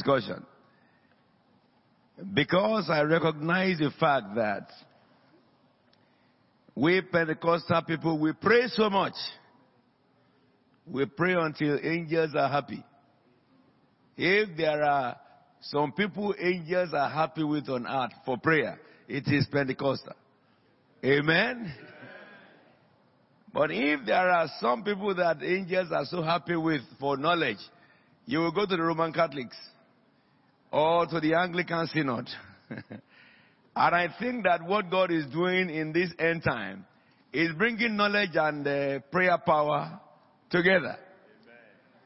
discussion. 0.00 0.44
Because 2.34 2.88
I 2.90 3.02
recognize 3.02 3.78
the 3.78 3.90
fact 3.98 4.34
that 4.36 4.68
we 6.74 7.00
Pentecostal 7.00 7.82
people, 7.82 8.18
we 8.18 8.32
pray 8.32 8.66
so 8.68 8.90
much. 8.90 9.14
We 10.86 11.06
pray 11.06 11.34
until 11.34 11.78
angels 11.82 12.34
are 12.34 12.48
happy. 12.48 12.82
If 14.16 14.56
there 14.56 14.82
are 14.82 15.16
some 15.62 15.92
people 15.92 16.34
angels 16.38 16.90
are 16.92 17.08
happy 17.08 17.44
with 17.44 17.68
on 17.68 17.86
earth 17.86 18.12
for 18.24 18.38
prayer, 18.38 18.78
it 19.08 19.24
is 19.26 19.46
Pentecostal. 19.50 20.14
Amen? 21.04 21.72
But 23.52 23.70
if 23.72 24.06
there 24.06 24.30
are 24.30 24.48
some 24.60 24.84
people 24.84 25.14
that 25.16 25.42
angels 25.42 25.88
are 25.90 26.04
so 26.04 26.22
happy 26.22 26.56
with 26.56 26.82
for 26.98 27.16
knowledge, 27.16 27.58
you 28.26 28.38
will 28.38 28.52
go 28.52 28.66
to 28.66 28.76
the 28.76 28.82
Roman 28.82 29.12
Catholics 29.12 29.56
or 30.72 31.06
to 31.06 31.20
the 31.20 31.34
Anglican 31.34 31.86
Synod. 31.88 32.28
and 32.70 33.04
I 33.74 34.08
think 34.18 34.44
that 34.44 34.62
what 34.64 34.90
God 34.90 35.10
is 35.10 35.26
doing 35.26 35.70
in 35.70 35.92
this 35.92 36.10
end 36.18 36.42
time 36.44 36.86
is 37.32 37.50
bringing 37.56 37.96
knowledge 37.96 38.30
and 38.34 38.66
uh, 38.66 38.98
prayer 39.10 39.38
power 39.44 40.00
together. 40.50 40.96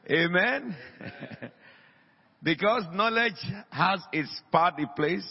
Amen. 0.09 0.75
Amen? 1.01 1.51
because 2.43 2.83
knowledge 2.93 3.43
has 3.71 3.99
its 4.11 4.29
part 4.51 4.77
in 4.79 4.87
place. 4.95 5.25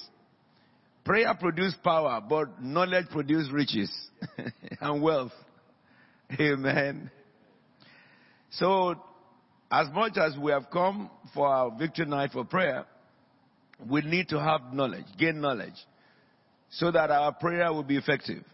Prayer 1.04 1.34
produces 1.38 1.76
power, 1.84 2.20
but 2.26 2.62
knowledge 2.62 3.06
produces 3.10 3.52
riches 3.52 3.92
and 4.80 5.02
wealth. 5.02 5.32
Amen. 6.40 7.10
So, 8.50 8.94
as 9.70 9.88
much 9.92 10.16
as 10.16 10.36
we 10.38 10.50
have 10.50 10.70
come 10.72 11.10
for 11.34 11.46
our 11.46 11.76
victory 11.76 12.06
night 12.06 12.30
for 12.32 12.44
prayer, 12.44 12.86
we 13.88 14.02
need 14.02 14.28
to 14.28 14.40
have 14.40 14.72
knowledge, 14.72 15.06
gain 15.18 15.40
knowledge, 15.40 15.74
so 16.70 16.90
that 16.90 17.10
our 17.10 17.32
prayer 17.32 17.72
will 17.72 17.82
be 17.82 17.96
effective. 17.96 18.44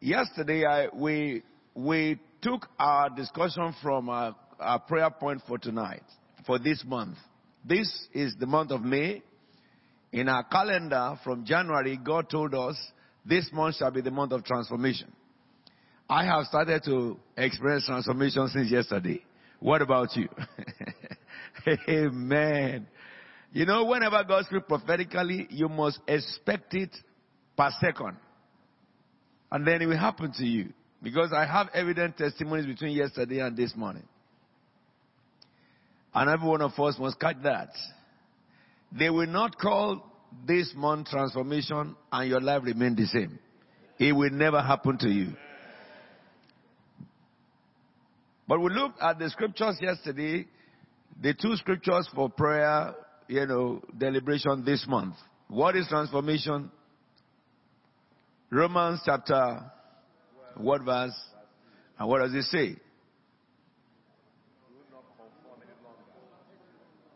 Yesterday, 0.00 0.64
I, 0.64 0.88
we, 0.92 1.42
we 1.74 2.18
took 2.42 2.66
our 2.78 3.10
discussion 3.10 3.74
from 3.82 4.08
our, 4.08 4.36
our 4.60 4.78
prayer 4.80 5.10
point 5.10 5.42
for 5.48 5.58
tonight, 5.58 6.02
for 6.46 6.58
this 6.58 6.82
month. 6.86 7.16
This 7.64 7.90
is 8.12 8.34
the 8.38 8.46
month 8.46 8.70
of 8.70 8.82
May. 8.82 9.22
In 10.12 10.28
our 10.28 10.44
calendar 10.44 11.18
from 11.24 11.44
January, 11.44 11.98
God 12.02 12.28
told 12.28 12.54
us 12.54 12.76
this 13.24 13.48
month 13.52 13.76
shall 13.76 13.90
be 13.90 14.00
the 14.00 14.10
month 14.10 14.32
of 14.32 14.44
transformation. 14.44 15.10
I 16.08 16.24
have 16.26 16.44
started 16.44 16.82
to 16.84 17.18
experience 17.36 17.86
transformation 17.86 18.46
since 18.48 18.70
yesterday. 18.70 19.24
What 19.60 19.80
about 19.80 20.14
you? 20.14 20.28
Amen. 21.88 22.86
You 23.54 23.66
know, 23.66 23.84
whenever 23.84 24.22
God 24.24 24.46
speaks 24.46 24.64
prophetically, 24.66 25.46
you 25.48 25.68
must 25.68 26.00
expect 26.08 26.74
it 26.74 26.90
per 27.56 27.70
second. 27.80 28.16
And 29.52 29.64
then 29.64 29.80
it 29.80 29.86
will 29.86 29.96
happen 29.96 30.32
to 30.38 30.44
you. 30.44 30.70
Because 31.00 31.32
I 31.32 31.46
have 31.46 31.68
evident 31.72 32.18
testimonies 32.18 32.66
between 32.66 32.96
yesterday 32.96 33.38
and 33.38 33.56
this 33.56 33.72
morning. 33.76 34.02
And 36.12 36.28
every 36.28 36.48
one 36.48 36.62
of 36.62 36.72
us 36.80 36.96
must 36.98 37.20
catch 37.20 37.36
that. 37.44 37.68
They 38.90 39.08
will 39.08 39.28
not 39.28 39.56
call 39.56 40.04
this 40.48 40.72
month 40.74 41.10
transformation 41.10 41.94
and 42.10 42.28
your 42.28 42.40
life 42.40 42.62
remain 42.64 42.96
the 42.96 43.06
same. 43.06 43.38
It 44.00 44.16
will 44.16 44.30
never 44.30 44.60
happen 44.60 44.98
to 44.98 45.08
you. 45.08 45.34
But 48.48 48.60
we 48.60 48.70
looked 48.70 49.00
at 49.00 49.20
the 49.20 49.30
scriptures 49.30 49.78
yesterday, 49.80 50.46
the 51.22 51.34
two 51.34 51.54
scriptures 51.54 52.08
for 52.12 52.28
prayer, 52.28 52.94
you 53.28 53.46
know, 53.46 53.82
deliberation 53.96 54.64
this 54.64 54.84
month. 54.86 55.14
What 55.48 55.76
is 55.76 55.86
transformation? 55.88 56.70
Romans 58.50 59.00
chapter, 59.04 59.62
what 60.56 60.82
verse? 60.82 61.14
And 61.98 62.08
what 62.08 62.20
does 62.20 62.34
it 62.34 62.44
say? 62.44 62.76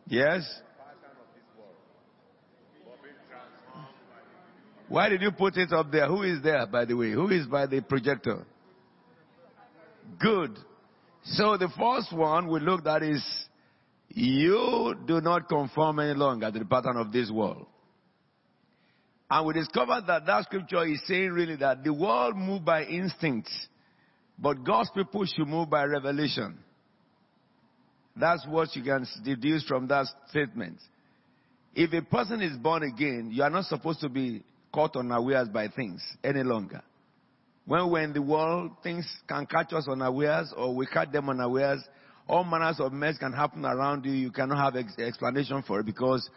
Yes? 0.06 0.42
Why 4.88 5.10
did 5.10 5.20
you 5.20 5.30
put 5.32 5.56
it 5.58 5.70
up 5.72 5.90
there? 5.92 6.06
Who 6.06 6.22
is 6.22 6.42
there, 6.42 6.66
by 6.66 6.86
the 6.86 6.94
way? 6.94 7.12
Who 7.12 7.28
is 7.28 7.46
by 7.46 7.66
the 7.66 7.82
projector? 7.82 8.46
Good. 10.18 10.58
So 11.24 11.58
the 11.58 11.68
first 11.78 12.12
one 12.16 12.48
we 12.48 12.60
looked 12.60 12.86
at 12.86 13.02
is 13.02 13.22
you 14.18 14.94
do 15.06 15.20
not 15.20 15.48
conform 15.48 16.00
any 16.00 16.14
longer 16.14 16.50
to 16.50 16.58
the 16.58 16.64
pattern 16.64 16.96
of 16.96 17.12
this 17.12 17.30
world. 17.30 17.66
And 19.30 19.46
we 19.46 19.54
discovered 19.54 20.04
that 20.06 20.26
that 20.26 20.44
scripture 20.44 20.84
is 20.86 21.00
saying 21.06 21.30
really 21.30 21.56
that 21.56 21.84
the 21.84 21.92
world 21.92 22.36
move 22.36 22.64
by 22.64 22.84
instinct, 22.84 23.48
but 24.38 24.64
God's 24.64 24.90
people 24.94 25.24
should 25.26 25.46
move 25.46 25.70
by 25.70 25.84
revelation. 25.84 26.58
That's 28.16 28.44
what 28.48 28.74
you 28.74 28.82
can 28.82 29.06
deduce 29.24 29.64
from 29.64 29.86
that 29.88 30.06
statement. 30.30 30.78
If 31.74 31.92
a 31.92 32.02
person 32.02 32.40
is 32.40 32.56
born 32.56 32.82
again, 32.82 33.30
you 33.32 33.42
are 33.42 33.50
not 33.50 33.66
supposed 33.66 34.00
to 34.00 34.08
be 34.08 34.42
caught 34.72 34.96
unawares 34.96 35.48
by 35.48 35.68
things 35.68 36.02
any 36.24 36.42
longer. 36.42 36.82
When 37.66 37.90
we're 37.90 38.02
in 38.02 38.14
the 38.14 38.22
world, 38.22 38.72
things 38.82 39.06
can 39.28 39.46
catch 39.46 39.72
us 39.74 39.86
unawares 39.88 40.52
or 40.56 40.74
we 40.74 40.86
catch 40.86 41.12
them 41.12 41.28
unawares. 41.28 41.84
All 42.28 42.44
manners 42.44 42.78
of 42.78 42.92
mess 42.92 43.16
can 43.16 43.32
happen 43.32 43.64
around 43.64 44.04
you. 44.04 44.12
You 44.12 44.30
cannot 44.30 44.58
have 44.58 44.76
ex- 44.76 44.98
explanation 44.98 45.62
for 45.66 45.80
it 45.80 45.86
because 45.86 46.28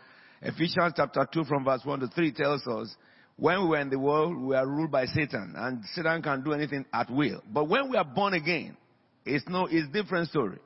Ephesians 0.41 0.93
chapter 0.95 1.27
2 1.31 1.43
from 1.43 1.65
verse 1.65 1.81
1 1.83 1.99
to 1.99 2.07
3 2.07 2.31
tells 2.31 2.65
us 2.65 2.95
when 3.35 3.63
we 3.63 3.69
were 3.69 3.79
in 3.79 3.89
the 3.89 3.99
world, 3.99 4.37
we 4.37 4.55
are 4.55 4.67
ruled 4.67 4.91
by 4.91 5.05
Satan 5.05 5.53
and 5.57 5.83
Satan 5.93 6.21
can 6.21 6.43
do 6.43 6.53
anything 6.53 6.85
at 6.93 7.09
will. 7.09 7.41
But 7.51 7.67
when 7.67 7.89
we 7.89 7.97
are 7.97 8.05
born 8.05 8.33
again, 8.33 8.77
it's 9.25 9.43
no, 9.47 9.67
it's 9.69 9.91
different 9.91 10.29
story. 10.29 10.59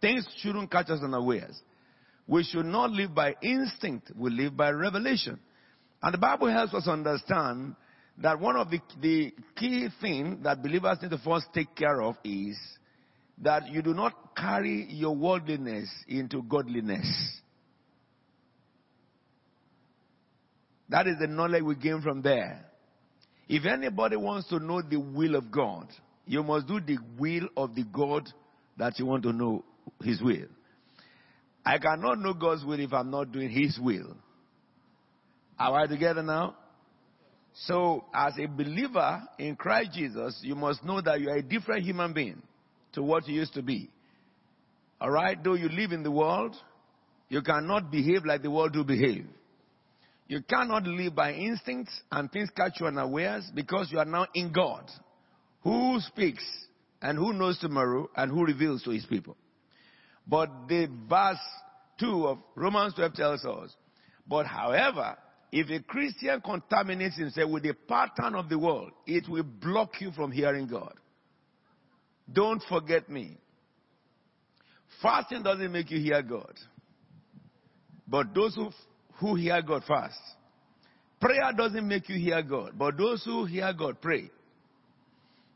Things 0.00 0.26
shouldn't 0.38 0.70
catch 0.70 0.90
us 0.90 1.00
unawares. 1.02 1.60
We 2.26 2.44
should 2.44 2.66
not 2.66 2.90
live 2.90 3.14
by 3.14 3.34
instinct. 3.42 4.12
We 4.16 4.30
live 4.30 4.56
by 4.56 4.70
revelation. 4.70 5.40
And 6.02 6.14
the 6.14 6.18
Bible 6.18 6.50
helps 6.50 6.74
us 6.74 6.86
understand 6.86 7.74
that 8.18 8.38
one 8.38 8.56
of 8.56 8.70
the, 8.70 8.80
the 9.00 9.32
key 9.56 9.88
things 10.00 10.44
that 10.44 10.62
believers 10.62 10.98
need 11.02 11.10
to 11.10 11.18
first 11.18 11.46
take 11.54 11.74
care 11.74 12.00
of 12.02 12.16
is 12.24 12.58
that 13.42 13.68
you 13.68 13.82
do 13.82 13.94
not 13.94 14.36
carry 14.36 14.86
your 14.90 15.16
worldliness 15.16 15.88
into 16.08 16.42
godliness. 16.42 17.06
That 20.88 21.06
is 21.06 21.16
the 21.20 21.26
knowledge 21.26 21.62
we 21.62 21.76
gain 21.76 22.02
from 22.02 22.20
there. 22.22 22.66
If 23.48 23.64
anybody 23.64 24.16
wants 24.16 24.48
to 24.48 24.58
know 24.58 24.82
the 24.82 24.98
will 24.98 25.36
of 25.36 25.50
God, 25.50 25.88
you 26.26 26.42
must 26.42 26.66
do 26.66 26.80
the 26.80 26.98
will 27.18 27.48
of 27.56 27.74
the 27.74 27.84
God 27.84 28.28
that 28.76 28.98
you 28.98 29.06
want 29.06 29.22
to 29.22 29.32
know 29.32 29.64
His 30.02 30.20
will. 30.20 30.46
I 31.64 31.78
cannot 31.78 32.18
know 32.18 32.34
God's 32.34 32.64
will 32.64 32.80
if 32.80 32.92
I'm 32.92 33.10
not 33.10 33.32
doing 33.32 33.50
His 33.50 33.78
will. 33.80 34.16
Are 35.58 35.82
we 35.82 35.88
together 35.88 36.22
now? 36.22 36.56
So, 37.66 38.04
as 38.14 38.34
a 38.38 38.46
believer 38.46 39.22
in 39.38 39.56
Christ 39.56 39.92
Jesus, 39.92 40.38
you 40.42 40.54
must 40.54 40.84
know 40.84 41.00
that 41.00 41.20
you 41.20 41.30
are 41.30 41.36
a 41.36 41.42
different 41.42 41.84
human 41.84 42.12
being 42.12 42.40
to 42.92 43.02
what 43.02 43.28
you 43.28 43.34
used 43.34 43.54
to 43.54 43.62
be. 43.62 43.90
Alright? 45.00 45.42
Though 45.42 45.54
you 45.54 45.68
live 45.68 45.92
in 45.92 46.02
the 46.02 46.10
world, 46.10 46.54
you 47.28 47.42
cannot 47.42 47.90
behave 47.90 48.24
like 48.24 48.42
the 48.42 48.50
world 48.50 48.72
do 48.72 48.84
behave. 48.84 49.26
You 50.28 50.42
cannot 50.42 50.84
live 50.84 51.14
by 51.14 51.32
instincts 51.32 51.92
and 52.12 52.30
things 52.30 52.50
catch 52.56 52.80
you 52.80 52.86
unawares 52.86 53.50
because 53.54 53.90
you 53.90 53.98
are 53.98 54.04
now 54.04 54.26
in 54.34 54.52
God, 54.52 54.88
who 55.62 55.98
speaks 56.00 56.44
and 57.02 57.18
who 57.18 57.32
knows 57.32 57.58
tomorrow 57.58 58.08
and 58.14 58.30
who 58.30 58.44
reveals 58.44 58.82
to 58.84 58.90
his 58.90 59.04
people. 59.06 59.36
But 60.26 60.50
the 60.68 60.88
verse 61.08 61.38
2 61.98 62.28
of 62.28 62.38
Romans 62.54 62.94
12 62.94 63.14
tells 63.14 63.44
us, 63.44 63.74
but 64.28 64.46
however, 64.46 65.16
if 65.50 65.68
a 65.70 65.82
Christian 65.82 66.40
contaminates 66.40 67.16
himself 67.16 67.50
with 67.50 67.64
the 67.64 67.74
pattern 67.74 68.36
of 68.36 68.48
the 68.48 68.58
world, 68.58 68.92
it 69.06 69.28
will 69.28 69.42
block 69.42 70.00
you 70.00 70.12
from 70.12 70.30
hearing 70.30 70.68
God. 70.68 70.94
Don't 72.32 72.62
forget 72.68 73.08
me. 73.08 73.38
Fasting 75.02 75.42
doesn't 75.42 75.72
make 75.72 75.90
you 75.90 76.00
hear 76.00 76.22
God. 76.22 76.54
But 78.06 78.34
those 78.34 78.54
who, 78.54 78.70
who 79.14 79.36
hear 79.36 79.60
God 79.62 79.84
fast. 79.86 80.18
Prayer 81.20 81.52
doesn't 81.56 81.86
make 81.86 82.08
you 82.08 82.18
hear 82.18 82.42
God. 82.42 82.72
But 82.76 82.96
those 82.96 83.24
who 83.24 83.44
hear 83.44 83.72
God 83.72 84.00
pray. 84.00 84.30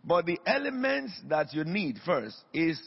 But 0.05 0.27
the 0.27 0.39
elements 0.47 1.13
that 1.29 1.53
you 1.53 1.65
need 1.65 1.97
first 2.05 2.37
is 2.53 2.81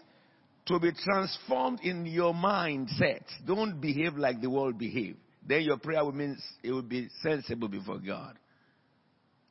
to 0.67 0.79
be 0.79 0.91
transformed 0.91 1.79
in 1.81 2.05
your 2.05 2.33
mindset. 2.33 3.23
Don't 3.45 3.81
behave 3.81 4.15
like 4.15 4.41
the 4.41 4.49
world 4.49 4.77
behave 4.77 5.17
then 5.47 5.61
your 5.61 5.77
prayer 5.77 6.03
will 6.03 6.11
mean 6.11 6.37
it 6.61 6.71
will 6.71 6.81
be 6.81 7.07
sensible 7.23 7.69
before 7.69 7.99
God. 7.99 8.37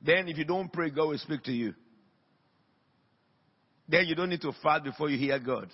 Then 0.03 0.29
if 0.29 0.37
you 0.37 0.45
don't 0.45 0.71
pray, 0.71 0.91
God 0.91 1.09
will 1.09 1.19
speak 1.19 1.43
to 1.45 1.53
you. 1.53 1.75
Then 3.89 4.07
you 4.07 4.15
don't 4.15 4.31
need 4.31 4.41
to 4.43 4.53
fast 4.63 4.85
before 4.85 5.09
you 5.09 5.19
hear 5.19 5.39
God. 5.39 5.71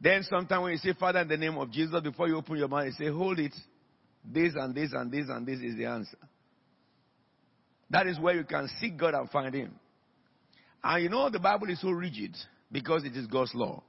Then 0.00 0.22
sometimes 0.22 0.62
when 0.62 0.72
you 0.72 0.78
say, 0.78 0.92
Father, 0.98 1.20
in 1.20 1.28
the 1.28 1.36
name 1.36 1.58
of 1.58 1.70
Jesus, 1.70 2.00
before 2.02 2.28
you 2.28 2.36
open 2.36 2.56
your 2.56 2.68
mouth, 2.68 2.86
you 2.86 2.92
say, 2.92 3.08
hold 3.10 3.38
it. 3.38 3.54
This 4.24 4.52
and 4.56 4.74
this 4.74 4.92
and 4.92 5.10
this 5.10 5.26
and 5.28 5.46
this 5.46 5.60
is 5.60 5.76
the 5.76 5.86
answer. 5.86 6.18
That 7.90 8.06
is 8.06 8.18
where 8.18 8.34
you 8.34 8.44
can 8.44 8.68
seek 8.80 8.96
God 8.96 9.14
and 9.14 9.30
find 9.30 9.54
Him. 9.54 9.74
And 10.84 11.02
you 11.02 11.08
know 11.08 11.30
the 11.30 11.38
Bible 11.38 11.70
is 11.70 11.80
so 11.80 11.90
rigid 11.90 12.36
because 12.70 13.04
it 13.04 13.16
is 13.16 13.26
God's 13.26 13.54
law. 13.54 13.82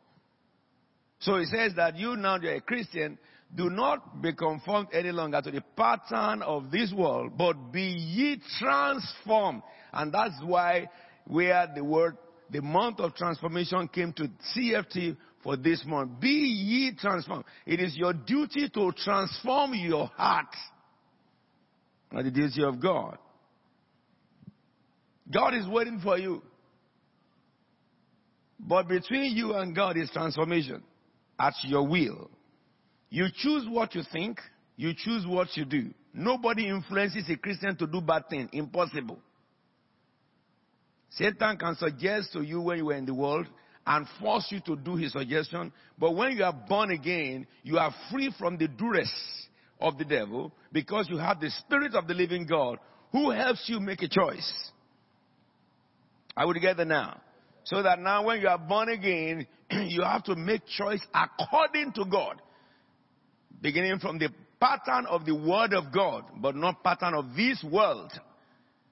So 1.20 1.36
it 1.36 1.48
says 1.48 1.74
that 1.76 1.98
you 1.98 2.16
now 2.16 2.38
you're 2.40 2.56
a 2.56 2.62
Christian, 2.62 3.18
do 3.54 3.70
not 3.70 4.22
be 4.22 4.34
conformed 4.34 4.88
any 4.94 5.12
longer 5.12 5.42
to 5.42 5.52
the 5.52 5.62
pattern 5.76 6.42
of 6.42 6.72
this 6.72 6.94
world, 6.94 7.34
but 7.38 7.72
be 7.72 7.82
ye 7.82 8.42
transformed. 8.60 9.64
And 9.92 10.14
that's 10.14 10.36
why 10.44 10.90
where 11.26 11.68
the 11.76 11.84
word, 11.84 12.18
the 12.52 12.62
month 12.62 13.00
of 13.00 13.16
transformation 13.16 13.88
came 13.88 14.14
to 14.14 14.30
CFT 14.56 15.16
for 15.44 15.56
this 15.56 15.84
month. 15.86 16.20
Be 16.20 16.28
ye 16.28 16.96
transformed. 16.96 17.46
It 17.66 17.80
is 17.80 17.96
your 17.96 18.14
duty 18.14 18.70
to 18.70 18.92
transform 19.04 19.74
your 19.74 20.08
heart. 20.08 20.54
Not 22.12 22.24
the 22.24 22.32
duty 22.32 22.64
of 22.64 22.82
God. 22.82 23.18
God 25.32 25.54
is 25.54 25.68
waiting 25.68 26.00
for 26.02 26.18
you. 26.18 26.42
But 28.60 28.88
between 28.88 29.36
you 29.38 29.54
and 29.54 29.76
God 29.76 29.96
is 29.96 30.10
transformation 30.12 30.84
at 31.40 31.54
your 31.64 31.88
will. 31.88 32.30
You 33.10 33.28
choose 33.34 33.66
what 33.70 33.96
you 33.96 34.02
think, 34.12 34.40
you 34.76 34.94
choose 34.96 35.26
what 35.26 35.56
you 35.56 35.66
do. 35.66 35.94
Nobody 36.14 36.68
influences 36.68 37.24
a 37.30 37.38
Christian 37.38 37.76
to 37.78 37.88
do 37.88 38.02
bad 38.02 38.24
things. 38.30 38.50
Impossible. 38.52 39.20
Satan 41.12 41.58
can 41.58 41.76
suggest 41.76 42.34
to 42.34 42.42
you 42.42 42.62
when 42.62 42.78
you 42.78 42.86
were 42.86 42.96
in 42.96 43.06
the 43.06 43.14
world 43.14 43.48
and 43.86 44.06
force 44.20 44.46
you 44.50 44.60
to 44.62 44.76
do 44.76 44.96
his 44.96 45.14
suggestion, 45.14 45.72
but 45.98 46.16
when 46.16 46.38
you 46.38 46.44
are 46.44 46.54
born 46.54 46.92
again, 46.92 47.48
you 47.64 47.78
are 47.78 47.94
free 48.12 48.34
from 48.38 48.58
the 48.58 48.68
duress 48.68 49.12
of 49.82 49.98
the 49.98 50.06
devil 50.06 50.54
because 50.72 51.08
you 51.10 51.18
have 51.18 51.40
the 51.40 51.50
spirit 51.50 51.96
of 51.96 52.08
the 52.08 52.14
living 52.14 52.46
God 52.46 52.78
who 53.12 53.32
helps 53.32 53.68
you 53.68 53.80
make 53.80 54.02
a 54.04 54.08
choice. 54.08 54.72
Would 56.38 56.62
get 56.62 56.78
there 56.78 56.86
now. 56.86 57.20
So 57.66 57.84
that 57.84 58.00
now 58.00 58.26
when 58.26 58.40
you 58.40 58.48
are 58.48 58.58
born 58.58 58.90
again, 58.90 59.46
you 59.72 60.04
have 60.04 60.24
to 60.26 60.36
make 60.36 60.66
choice 60.66 61.02
according 61.14 61.92
to 61.94 62.06
God. 62.06 62.42
Beginning 63.62 64.00
from 64.00 64.20
the 64.20 64.30
pattern 64.60 65.06
of 65.08 65.26
the 65.26 65.36
word 65.36 65.74
of 65.74 65.92
God, 65.94 66.24
but 66.38 66.56
not 66.56 66.84
pattern 66.84 67.14
of 67.14 67.36
this 67.36 67.64
world. 67.70 68.12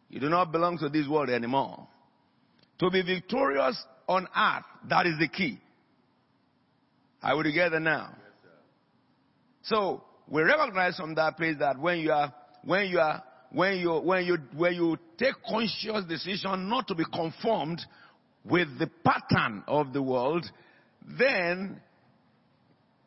You 0.10 0.20
do 0.20 0.30
not 0.30 0.52
belong 0.52 0.78
to 0.80 0.90
this 0.90 1.08
world 1.08 1.30
anymore. 1.30 1.88
To 2.80 2.90
be 2.90 3.02
victorious 3.02 3.82
on 4.08 4.28
earth, 4.36 4.66
that 4.90 5.08
is 5.08 5.18
the 5.20 5.28
key. 5.28 5.60
Are 7.22 7.36
we 7.36 7.44
together 7.44 7.80
now. 7.80 8.14
So 9.64 10.04
we 10.30 10.44
recognize 10.44 10.96
from 10.98 11.16
that 11.16 11.38
place 11.38 11.56
that 11.60 11.80
when 11.80 12.00
you 12.00 12.12
are 12.12 12.34
when 12.64 12.88
you 12.88 13.00
are 13.00 13.24
when 13.52 13.78
you 13.78 14.00
when 14.00 14.26
you 14.26 14.38
when 14.56 14.74
you 14.76 14.98
take 15.18 15.34
conscious 15.50 16.06
decision 16.08 16.70
not 16.70 16.88
to 16.88 16.96
be 16.96 17.04
conformed 17.14 17.82
with 18.46 18.68
the 18.80 18.90
pattern 19.04 19.64
of 19.68 19.94
the 19.94 20.02
world, 20.02 20.46
then 21.18 21.82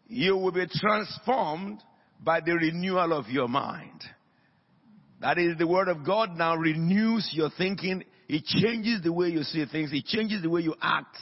you 0.09 0.37
will 0.37 0.53
be 0.53 0.67
transformed 0.67 1.81
by 2.23 2.41
the 2.41 2.53
renewal 2.53 3.13
of 3.13 3.29
your 3.29 3.49
mind. 3.49 4.03
That 5.21 5.39
is, 5.39 5.57
the 5.59 5.67
Word 5.67 5.89
of 5.89 6.05
God 6.05 6.37
now 6.37 6.57
renews 6.57 7.31
your 7.33 7.51
thinking. 7.57 8.05
It 8.33 8.45
changes 8.45 9.03
the 9.03 9.13
way 9.13 9.27
you 9.31 9.43
see 9.43 9.65
things. 9.67 9.91
It 9.93 10.05
changes 10.05 10.41
the 10.41 10.49
way 10.49 10.61
you 10.61 10.77
act. 10.81 11.17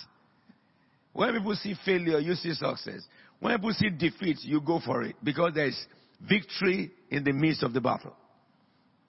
When 1.14 1.32
people 1.32 1.55
see 1.55 1.75
failure, 1.82 2.19
you 2.19 2.34
see 2.34 2.52
success. 2.52 3.00
When 3.40 3.56
people 3.56 3.72
see 3.72 3.88
defeat, 3.88 4.37
you 4.43 4.60
go 4.60 4.78
for 4.84 5.02
it 5.05 5.16
because 5.25 5.55
there 5.55 5.69
is 5.69 5.87
victory 6.28 6.90
in 7.08 7.25
the 7.25 7.32
midst 7.32 7.62
of 7.62 7.72
the 7.72 7.81
battle. 7.81 8.14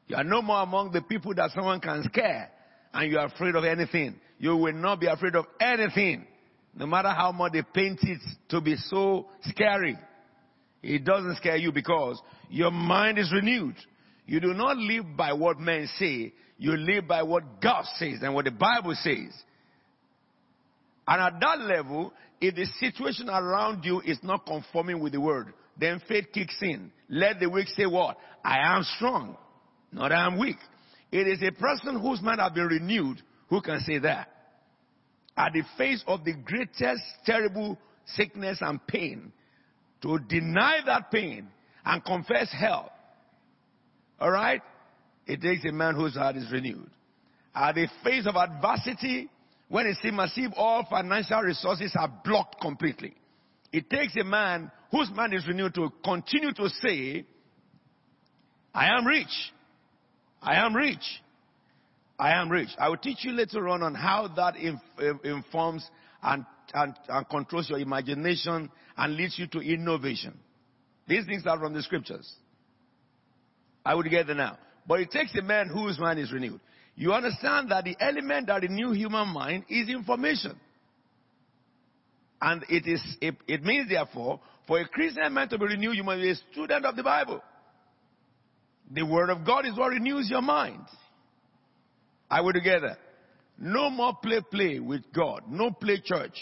You 0.07 0.15
are 0.15 0.23
no 0.23 0.41
more 0.41 0.61
among 0.61 0.93
the 0.93 1.01
people 1.01 1.33
that 1.35 1.51
someone 1.51 1.81
can 1.81 2.03
scare 2.05 2.49
and 2.93 3.11
you 3.11 3.19
are 3.19 3.25
afraid 3.25 3.55
of 3.55 3.65
anything. 3.65 4.15
You 4.37 4.55
will 4.55 4.71
not 4.71 5.01
be 5.01 5.07
afraid 5.07 5.35
of 5.35 5.43
anything. 5.59 6.25
No 6.73 6.85
matter 6.85 7.09
how 7.09 7.33
much 7.33 7.51
they 7.51 7.63
paint 7.63 7.99
it 8.03 8.21
to 8.47 8.61
be 8.61 8.77
so 8.77 9.27
scary. 9.41 9.97
It 10.81 11.03
doesn't 11.03 11.35
scare 11.35 11.57
you 11.57 11.73
because 11.73 12.21
your 12.49 12.71
mind 12.71 13.19
is 13.19 13.29
renewed. 13.33 13.75
You 14.29 14.39
do 14.39 14.53
not 14.53 14.77
live 14.77 15.17
by 15.17 15.33
what 15.33 15.59
men 15.59 15.89
say. 15.97 16.31
You 16.59 16.77
live 16.77 17.07
by 17.07 17.23
what 17.23 17.59
God 17.59 17.83
says 17.95 18.19
and 18.21 18.35
what 18.35 18.45
the 18.45 18.51
Bible 18.51 18.93
says. 18.93 19.33
And 21.07 21.19
at 21.19 21.39
that 21.41 21.61
level, 21.61 22.13
if 22.39 22.53
the 22.53 22.65
situation 22.79 23.27
around 23.27 23.83
you 23.83 24.01
is 24.01 24.19
not 24.21 24.45
conforming 24.45 24.99
with 24.99 25.13
the 25.13 25.19
word, 25.19 25.51
then 25.79 25.99
faith 26.07 26.27
kicks 26.31 26.55
in. 26.61 26.91
Let 27.09 27.39
the 27.39 27.49
weak 27.49 27.69
say 27.69 27.87
what? 27.87 28.17
I 28.45 28.75
am 28.75 28.83
strong, 28.97 29.35
not 29.91 30.11
I 30.11 30.27
am 30.27 30.37
weak. 30.37 30.57
It 31.11 31.27
is 31.27 31.41
a 31.41 31.51
person 31.51 31.99
whose 31.99 32.21
mind 32.21 32.39
has 32.39 32.51
been 32.51 32.67
renewed 32.67 33.23
who 33.49 33.61
can 33.61 33.79
say 33.79 33.97
that. 33.97 34.29
At 35.35 35.53
the 35.53 35.63
face 35.75 36.03
of 36.05 36.23
the 36.23 36.35
greatest 36.35 37.01
terrible 37.25 37.79
sickness 38.05 38.59
and 38.61 38.85
pain, 38.85 39.33
to 40.03 40.19
deny 40.19 40.81
that 40.85 41.09
pain 41.09 41.47
and 41.83 42.05
confess 42.05 42.51
hell. 42.51 42.91
Alright? 44.21 44.62
It 45.25 45.42
takes 45.42 45.63
a 45.66 45.71
man 45.71 45.95
whose 45.95 46.16
heart 46.16 46.36
is 46.36 46.51
renewed. 46.51 46.89
At 47.54 47.75
the 47.75 47.88
face 48.04 48.25
of 48.25 48.36
adversity, 48.36 49.30
when 49.68 49.86
it 49.86 49.98
seems 50.01 50.19
as 50.19 50.31
if 50.36 50.51
all 50.56 50.86
financial 50.89 51.42
resources 51.42 51.94
are 51.95 52.12
blocked 52.24 52.60
completely, 52.60 53.13
it 53.71 53.89
takes 53.89 54.16
a 54.18 54.24
man 54.24 54.71
whose 54.92 55.10
mind 55.13 55.33
is 55.33 55.48
renewed 55.48 55.75
to 55.75 55.92
continue 56.04 56.54
to 56.54 56.69
say, 56.81 57.25
I 58.74 58.98
am 58.98 59.06
rich. 59.06 59.54
I 60.42 60.66
am 60.66 60.75
rich. 60.75 61.21
I 62.18 62.33
am 62.33 62.50
rich. 62.50 62.69
I 62.77 62.89
will 62.89 62.98
teach 62.98 63.24
you 63.24 63.31
later 63.31 63.68
on 63.69 63.83
on 63.83 63.94
how 63.94 64.27
that 64.36 64.56
inf- 64.57 65.24
informs 65.24 65.88
and, 66.21 66.45
and, 66.74 66.94
and 67.07 67.30
controls 67.30 67.69
your 67.69 67.80
imagination 67.80 68.69
and 68.98 69.16
leads 69.16 69.38
you 69.38 69.48
to 69.48 69.60
innovation. 69.60 70.38
These 71.07 71.25
things 71.25 71.44
are 71.45 71.57
from 71.57 71.74
the 71.74 71.81
scriptures. 71.81 72.30
I 73.89 73.95
would 73.95 74.07
get 74.07 74.27
there 74.27 74.36
now. 74.36 74.56
But 74.88 75.00
it 75.00 75.09
takes 75.09 75.33
a 75.36 75.41
man 75.41 75.68
whose 75.68 75.97
mind 75.97 76.19
is 76.19 76.31
renewed. 76.31 76.59
You 76.95 77.12
understand 77.12 77.71
that 77.71 77.86
the 77.86 77.97
element 78.00 78.45
that 78.45 78.62
renew 78.62 78.91
human 78.91 79.30
mind 79.30 79.65
is 79.68 79.89
information. 79.89 80.59
And 82.39 82.63
it 82.69 82.86
is, 82.86 83.01
it, 83.19 83.36
it 83.47 83.63
means 83.63 83.89
therefore, 83.89 84.41
for 84.68 84.80
a 84.80 84.88
Christian 84.88 85.33
man 85.33 85.50
to 85.50 85.57
be 85.57 85.65
renewed, 85.65 85.95
you 85.95 86.03
must 86.03 86.21
be 86.21 86.30
a 86.30 86.36
student 86.51 86.86
of 86.86 86.95
the 86.95 87.01
Bible. 87.01 87.41
The 88.92 89.04
Word 89.07 89.31
of 89.31 89.44
God 89.44 89.66
is 89.66 89.75
what 89.75 89.90
renews 89.90 90.30
your 90.30 90.44
mind. 90.44 90.83
Are 92.30 92.45
we 92.45 92.54
together? 92.54 92.95
No 93.57 93.90
more 93.90 94.19
play 94.21 94.42
play 94.52 94.80
with 94.80 95.02
God. 95.11 95.45
No 95.49 95.71
play 95.71 95.99
church. 96.06 96.37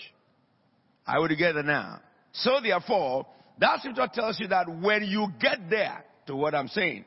Are 1.07 1.21
we 1.21 1.29
together 1.29 1.63
now? 1.63 2.01
So 2.33 2.60
therefore, 2.62 3.25
that 3.60 3.79
scripture 3.79 4.10
tells 4.13 4.38
you 4.38 4.50
that 4.50 4.67
when 4.67 5.05
you 5.05 5.29
get 5.39 5.69
there 5.69 6.03
to 6.25 6.36
what 6.36 6.53
I'm 6.53 6.67
saying, 6.67 7.05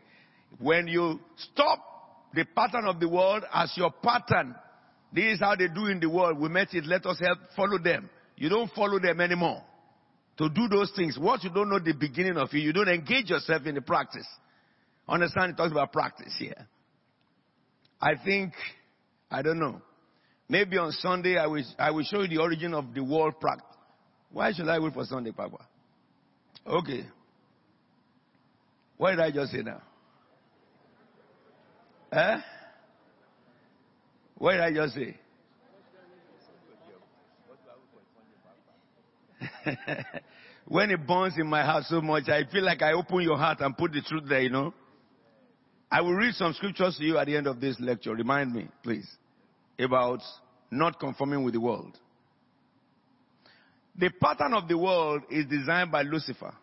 when 0.59 0.89
you 0.89 1.21
stop 1.37 1.79
the 2.35 2.45
pattern 2.45 2.87
of 2.87 3.01
the 3.01 3.09
world 3.09 3.45
as 3.53 3.73
your 3.77 3.91
pattern, 3.91 4.55
this 5.13 5.35
is 5.35 5.41
how 5.41 5.57
they 5.57 5.69
do 5.69 5.87
in 5.87 6.01
the 6.01 6.09
world. 6.09 6.39
We 6.39 6.49
met 6.49 6.69
it. 6.73 6.85
Let 6.87 7.07
us 7.07 7.19
help 7.21 7.39
follow 7.57 7.79
them. 7.79 8.09
You 8.37 8.49
don't 8.49 8.71
follow 8.73 8.99
them 8.99 9.21
anymore. 9.21 9.63
To 10.39 10.49
do 10.49 10.69
those 10.69 10.91
things, 10.97 11.19
what 11.19 11.45
you 11.45 11.51
don't 11.51 11.69
know 11.69 11.79
the 11.79 11.93
beginning 11.93 12.39
of 12.39 12.49
it, 12.53 12.59
you 12.59 12.73
don't 12.73 12.89
engage 12.89 13.29
yourself 13.29 13.67
in 13.67 13.75
the 13.75 13.83
practice. 13.83 14.27
Understand 15.09 15.53
it 15.53 15.57
talks 15.57 15.73
about 15.73 15.93
practice 15.93 16.35
here. 16.39 16.67
I 18.01 18.13
think, 18.25 18.53
I 19.31 19.43
don't 19.43 19.59
know. 19.59 19.83
Maybe 20.49 20.79
on 20.79 20.93
Sunday 20.93 21.37
I 21.37 21.47
will, 21.47 21.65
I 21.79 21.91
will 21.91 22.05
show 22.05 22.23
you 22.23 22.29
the 22.29 22.39
origin 22.39 22.73
of 22.73 22.95
the 22.95 23.05
word 23.05 23.39
practice. 23.41 23.67
Why 24.33 24.53
should 24.53 24.69
I 24.69 24.79
wait 24.79 24.95
for 24.95 25.05
Sunday, 25.05 25.33
Papa? 25.33 25.59
Okay. 26.67 27.05
What 28.97 29.11
did 29.11 29.21
I 29.21 29.31
just 29.31 29.53
say 29.53 29.63
now? 29.63 29.83
Eh? 32.13 32.37
What 34.39 34.53
did 34.53 34.61
I 34.61 34.73
just 34.73 34.95
say? 34.95 35.17
when 40.67 40.91
it 40.91 41.07
burns 41.07 41.35
in 41.39 41.47
my 41.47 41.65
heart 41.65 41.85
so 41.85 42.01
much, 42.01 42.29
I 42.29 42.45
feel 42.51 42.65
like 42.65 42.83
I 42.83 42.93
open 42.93 43.21
your 43.21 43.37
heart 43.37 43.61
and 43.61 43.77
put 43.77 43.93
the 43.93 44.03
truth 44.03 44.25
there, 44.29 44.41
you 44.41 44.51
know. 44.51 44.75
I 45.91 46.01
will 46.01 46.15
read 46.15 46.35
some 46.35 46.53
scriptures 46.55 46.97
to 46.99 47.05
you 47.05 47.19
at 47.19 47.27
the 47.27 47.37
end 47.37 47.47
of 47.47 47.61
this 47.61 47.77
lecture. 47.81 48.15
Remind 48.15 48.53
me, 48.55 48.69
please, 48.83 49.09
about 49.79 50.21
not 50.71 51.01
conforming 51.01 51.43
with 51.43 51.55
the 51.55 51.61
world. 51.61 51.99
The 53.97 54.11
pattern 54.21 54.55
of 54.55 54.69
the 54.69 54.79
world 54.79 55.23
is 55.31 55.47
designed 55.47 55.91
by 55.91 56.03
Lucifer. 56.03 56.55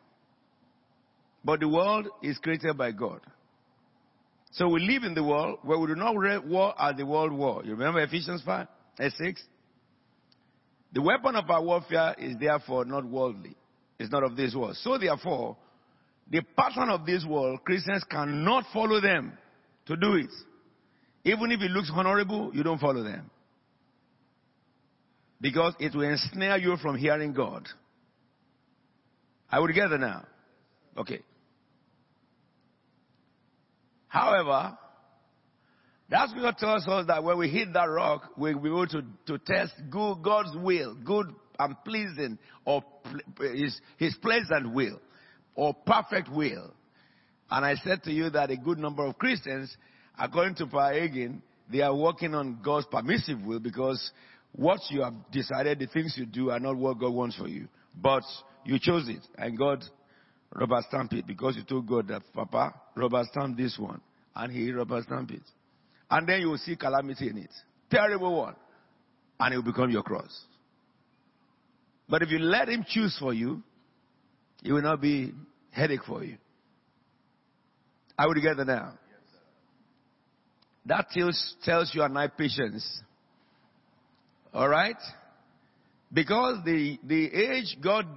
But 1.43 1.59
the 1.59 1.67
world 1.67 2.07
is 2.23 2.37
created 2.37 2.77
by 2.77 2.91
God. 2.91 3.21
So 4.51 4.69
we 4.69 4.79
live 4.79 5.03
in 5.03 5.13
the 5.13 5.23
world 5.23 5.59
where 5.63 5.77
we 5.77 5.87
do 5.87 5.95
not 5.95 6.15
war 6.45 6.73
as 6.81 6.95
the 6.95 7.05
world 7.05 7.31
war. 7.31 7.61
You 7.63 7.71
remember 7.71 8.01
Ephesians 8.01 8.41
5, 8.45 8.67
6? 8.99 9.43
The 10.93 11.01
weapon 11.01 11.35
of 11.35 11.49
our 11.49 11.61
warfare 11.61 12.15
is 12.17 12.35
therefore 12.39 12.85
not 12.85 13.05
worldly. 13.05 13.55
It's 13.99 14.11
not 14.11 14.23
of 14.23 14.35
this 14.35 14.55
world. 14.55 14.77
So 14.77 14.97
therefore, 14.97 15.57
the 16.29 16.41
pattern 16.57 16.89
of 16.89 17.05
this 17.05 17.25
world, 17.25 17.59
Christians 17.65 18.03
cannot 18.09 18.65
follow 18.73 19.01
them 19.01 19.37
to 19.85 19.95
do 19.95 20.15
it. 20.15 20.29
Even 21.23 21.51
if 21.51 21.61
it 21.61 21.71
looks 21.71 21.91
honorable, 21.93 22.51
you 22.53 22.63
don't 22.63 22.79
follow 22.79 23.03
them. 23.03 23.29
Because 25.39 25.73
it 25.79 25.93
will 25.93 26.09
ensnare 26.09 26.57
you 26.57 26.77
from 26.77 26.97
hearing 26.97 27.33
God. 27.33 27.67
Are 29.51 29.61
we 29.61 29.67
together 29.67 29.97
now? 29.97 30.25
Okay. 30.97 31.21
However, 34.07 34.77
that's 36.09 36.33
what 36.33 36.57
tells 36.57 36.87
us 36.87 37.07
that 37.07 37.23
when 37.23 37.37
we 37.37 37.49
hit 37.49 37.73
that 37.73 37.85
rock, 37.85 38.31
we'll 38.37 38.59
be 38.59 38.69
able 38.69 38.87
to, 38.87 39.01
to 39.27 39.37
test 39.39 39.73
good, 39.89 40.21
God's 40.23 40.55
will, 40.55 40.95
good 40.95 41.27
and 41.59 41.75
pleasing, 41.83 42.37
or 42.65 42.83
his, 43.39 43.79
his 43.97 44.15
pleasant 44.21 44.73
will, 44.73 45.01
or 45.55 45.73
perfect 45.73 46.29
will. 46.29 46.73
And 47.49 47.65
I 47.65 47.75
said 47.75 48.03
to 48.03 48.11
you 48.11 48.29
that 48.29 48.51
a 48.51 48.57
good 48.57 48.77
number 48.77 49.05
of 49.05 49.17
Christians, 49.17 49.75
according 50.17 50.55
to 50.55 50.67
Pa 50.67 50.91
Hagin, 50.91 51.41
they 51.69 51.81
are 51.81 51.95
working 51.95 52.35
on 52.35 52.59
God's 52.63 52.87
permissive 52.89 53.41
will 53.41 53.59
because 53.59 54.11
what 54.53 54.79
you 54.89 55.01
have 55.01 55.13
decided, 55.31 55.79
the 55.79 55.87
things 55.87 56.15
you 56.17 56.25
do 56.25 56.51
are 56.51 56.59
not 56.59 56.77
what 56.77 56.99
God 56.99 57.13
wants 57.13 57.35
for 57.35 57.47
you. 57.47 57.67
But 57.95 58.23
you 58.63 58.79
chose 58.79 59.09
it, 59.09 59.25
and 59.37 59.57
God 59.57 59.83
rubber 60.53 60.81
stamp 60.87 61.13
it 61.13 61.27
because 61.27 61.55
you 61.55 61.63
told 61.63 61.87
God 61.87 62.07
that, 62.07 62.23
Papa, 62.33 62.73
rubber 62.95 63.23
stamp 63.31 63.57
this 63.57 63.77
one, 63.77 64.01
and 64.35 64.51
He 64.51 64.71
rubber 64.71 65.01
stamp 65.03 65.31
it. 65.31 65.43
And 66.09 66.27
then 66.27 66.41
you 66.41 66.49
will 66.49 66.57
see 66.57 66.75
calamity 66.75 67.29
in 67.29 67.37
it. 67.37 67.51
Terrible 67.91 68.35
one. 68.35 68.55
And 69.39 69.53
it 69.53 69.57
will 69.57 69.63
become 69.63 69.91
your 69.91 70.03
cross. 70.03 70.45
But 72.09 72.21
if 72.21 72.31
you 72.31 72.39
let 72.39 72.69
him 72.69 72.85
choose 72.87 73.15
for 73.19 73.33
you, 73.33 73.61
it 74.63 74.71
will 74.71 74.81
not 74.81 75.01
be 75.01 75.33
headache 75.71 76.03
for 76.07 76.23
you. 76.23 76.37
Are 78.17 78.27
we 78.29 78.35
together 78.35 78.65
now? 78.65 78.93
That 80.85 81.09
tells, 81.11 81.55
tells 81.63 81.93
you 81.93 82.01
and 82.01 82.17
I 82.17 82.27
patience. 82.27 83.01
Alright? 84.55 84.95
Because 86.11 86.63
the, 86.65 86.97
the 87.03 87.25
age 87.25 87.77
God 87.83 88.07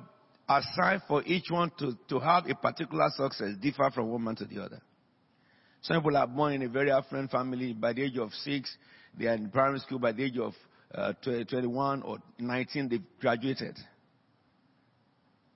assigned 0.59 1.03
for 1.07 1.23
each 1.25 1.51
one 1.51 1.71
to, 1.79 1.97
to 2.09 2.19
have 2.19 2.45
a 2.49 2.55
particular 2.55 3.09
success 3.15 3.55
differ 3.61 3.91
from 3.95 4.09
one 4.09 4.25
man 4.25 4.37
to 4.37 4.45
the 4.45 4.63
other. 4.63 4.81
Some 5.83 6.03
people 6.03 6.17
are 6.17 6.27
born 6.27 6.55
in 6.55 6.63
a 6.63 6.69
very 6.69 6.91
affluent 6.91 7.31
family. 7.31 7.73
By 7.73 7.93
the 7.93 8.03
age 8.03 8.19
of 8.19 8.33
six, 8.33 8.77
they 9.19 9.27
are 9.27 9.35
in 9.35 9.49
primary 9.51 9.79
school. 9.79 9.99
By 9.99 10.13
the 10.13 10.25
age 10.25 10.39
of 10.39 10.53
uh, 10.95 11.13
21 11.23 12.03
or 12.03 12.19
19, 12.39 12.89
they 12.89 12.99
graduated. 13.21 13.79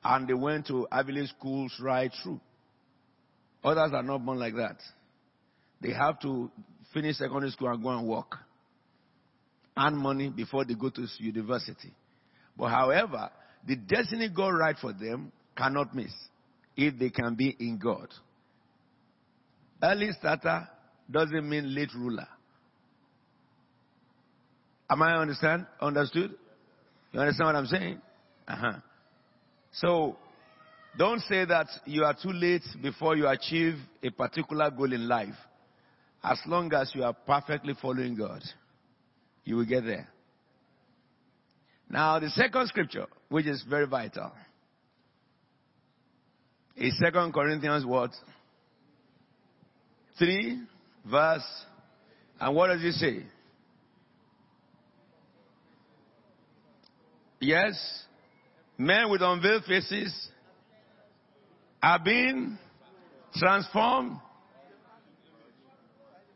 And 0.02 0.28
they 0.28 0.34
went 0.34 0.66
to 0.68 0.86
Ivy 0.90 1.12
League 1.12 1.28
schools 1.28 1.72
right 1.80 2.10
through. 2.22 2.40
Others 3.64 3.90
are 3.94 4.02
not 4.02 4.24
born 4.24 4.38
like 4.38 4.54
that. 4.54 4.76
They 5.80 5.92
have 5.92 6.20
to 6.20 6.50
finish 6.92 7.16
secondary 7.16 7.50
school 7.50 7.68
and 7.68 7.82
go 7.82 7.90
and 7.90 8.06
work. 8.06 8.36
Earn 9.76 9.96
money 9.96 10.28
before 10.30 10.64
they 10.64 10.74
go 10.74 10.88
to 10.90 11.06
university. 11.18 11.92
But 12.56 12.68
however, 12.68 13.30
the 13.66 13.76
destiny 13.76 14.28
God 14.28 14.50
write 14.50 14.76
for 14.80 14.92
them 14.92 15.32
cannot 15.56 15.94
miss 15.94 16.12
if 16.76 16.98
they 16.98 17.10
can 17.10 17.34
be 17.34 17.56
in 17.58 17.78
God. 17.78 18.08
Early 19.82 20.10
starter 20.18 20.68
doesn't 21.10 21.48
mean 21.48 21.74
late 21.74 21.90
ruler. 21.94 22.28
Am 24.90 25.02
I 25.02 25.16
understand? 25.16 25.66
Understood? 25.80 26.34
You 27.12 27.20
understand 27.20 27.46
what 27.46 27.56
I'm 27.56 27.66
saying? 27.66 28.00
Uh-huh. 28.46 28.72
So, 29.72 30.16
don't 30.96 31.20
say 31.20 31.44
that 31.44 31.66
you 31.86 32.04
are 32.04 32.14
too 32.14 32.32
late 32.32 32.62
before 32.82 33.16
you 33.16 33.26
achieve 33.26 33.74
a 34.02 34.10
particular 34.10 34.70
goal 34.70 34.92
in 34.92 35.08
life. 35.08 35.34
As 36.22 36.38
long 36.46 36.72
as 36.72 36.92
you 36.94 37.02
are 37.02 37.12
perfectly 37.12 37.74
following 37.80 38.14
God, 38.14 38.42
you 39.44 39.56
will 39.56 39.66
get 39.66 39.84
there. 39.84 40.08
Now, 41.94 42.18
the 42.18 42.28
second 42.30 42.66
scripture, 42.66 43.06
which 43.28 43.46
is 43.46 43.62
very 43.70 43.86
vital, 43.86 44.32
is 46.76 46.92
Second 46.98 47.32
Corinthians 47.32 47.86
what? 47.86 48.10
3, 50.18 50.60
verse, 51.08 51.64
and 52.40 52.56
what 52.56 52.66
does 52.66 52.82
it 52.82 52.94
say? 52.94 53.22
Yes, 57.38 57.76
men 58.76 59.08
with 59.08 59.22
unveiled 59.22 59.62
faces 59.62 60.12
are 61.80 62.00
being 62.00 62.58
transformed 63.36 64.16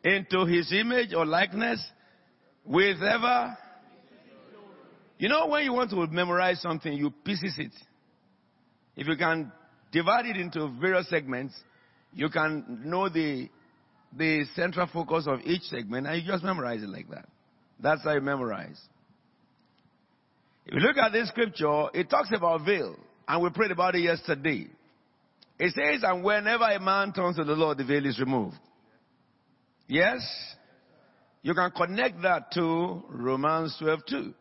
into 0.04 0.44
his 0.44 0.72
image 0.72 1.12
or 1.12 1.26
likeness 1.26 1.84
with 2.64 3.02
ever. 3.02 3.58
You 5.18 5.28
know, 5.28 5.46
when 5.46 5.64
you 5.64 5.72
want 5.72 5.90
to 5.90 6.06
memorize 6.06 6.60
something, 6.62 6.92
you 6.92 7.10
pieces 7.24 7.54
it. 7.58 7.72
If 8.96 9.08
you 9.08 9.16
can 9.16 9.52
divide 9.92 10.26
it 10.26 10.36
into 10.36 10.68
various 10.80 11.08
segments, 11.08 11.54
you 12.12 12.28
can 12.28 12.82
know 12.84 13.08
the 13.08 13.48
the 14.16 14.44
central 14.56 14.88
focus 14.92 15.26
of 15.26 15.40
each 15.44 15.62
segment 15.62 16.06
and 16.06 16.20
you 16.20 16.26
just 16.26 16.42
memorize 16.42 16.82
it 16.82 16.88
like 16.88 17.10
that. 17.10 17.26
That's 17.78 18.02
how 18.02 18.14
you 18.14 18.20
memorize. 18.20 18.80
If 20.66 20.74
you 20.74 20.80
look 20.80 20.96
at 20.96 21.12
this 21.12 21.28
scripture, 21.28 21.86
it 21.94 22.10
talks 22.10 22.30
about 22.34 22.64
veil, 22.64 22.96
and 23.26 23.42
we 23.42 23.50
prayed 23.50 23.70
about 23.70 23.94
it 23.94 24.00
yesterday. 24.00 24.66
It 25.58 25.72
says, 25.74 26.02
and 26.02 26.22
whenever 26.22 26.64
a 26.64 26.78
man 26.78 27.12
turns 27.12 27.36
to 27.36 27.44
the 27.44 27.54
Lord, 27.54 27.78
the 27.78 27.84
veil 27.84 28.04
is 28.06 28.18
removed. 28.18 28.56
Yes? 29.86 30.20
You 31.42 31.54
can 31.54 31.70
connect 31.70 32.20
that 32.22 32.52
to 32.52 33.02
Romans 33.08 33.74
12 33.78 34.00
2. 34.08 34.34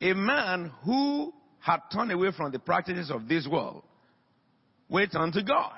A 0.00 0.14
man 0.14 0.72
who 0.84 1.32
had 1.58 1.80
turned 1.92 2.10
away 2.10 2.30
from 2.36 2.52
the 2.52 2.58
practices 2.58 3.10
of 3.10 3.28
this 3.28 3.46
world 3.46 3.82
wait 4.88 5.14
unto 5.14 5.42
God. 5.42 5.72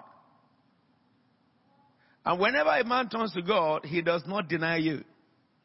And 2.25 2.41
whenever 2.41 2.71
a 2.71 2.85
man 2.85 3.09
turns 3.09 3.33
to 3.35 3.43
God, 3.43 3.85
he 3.85 4.01
does 4.01 4.23
not 4.27 4.49
deny 4.49 4.77
you. 4.77 5.05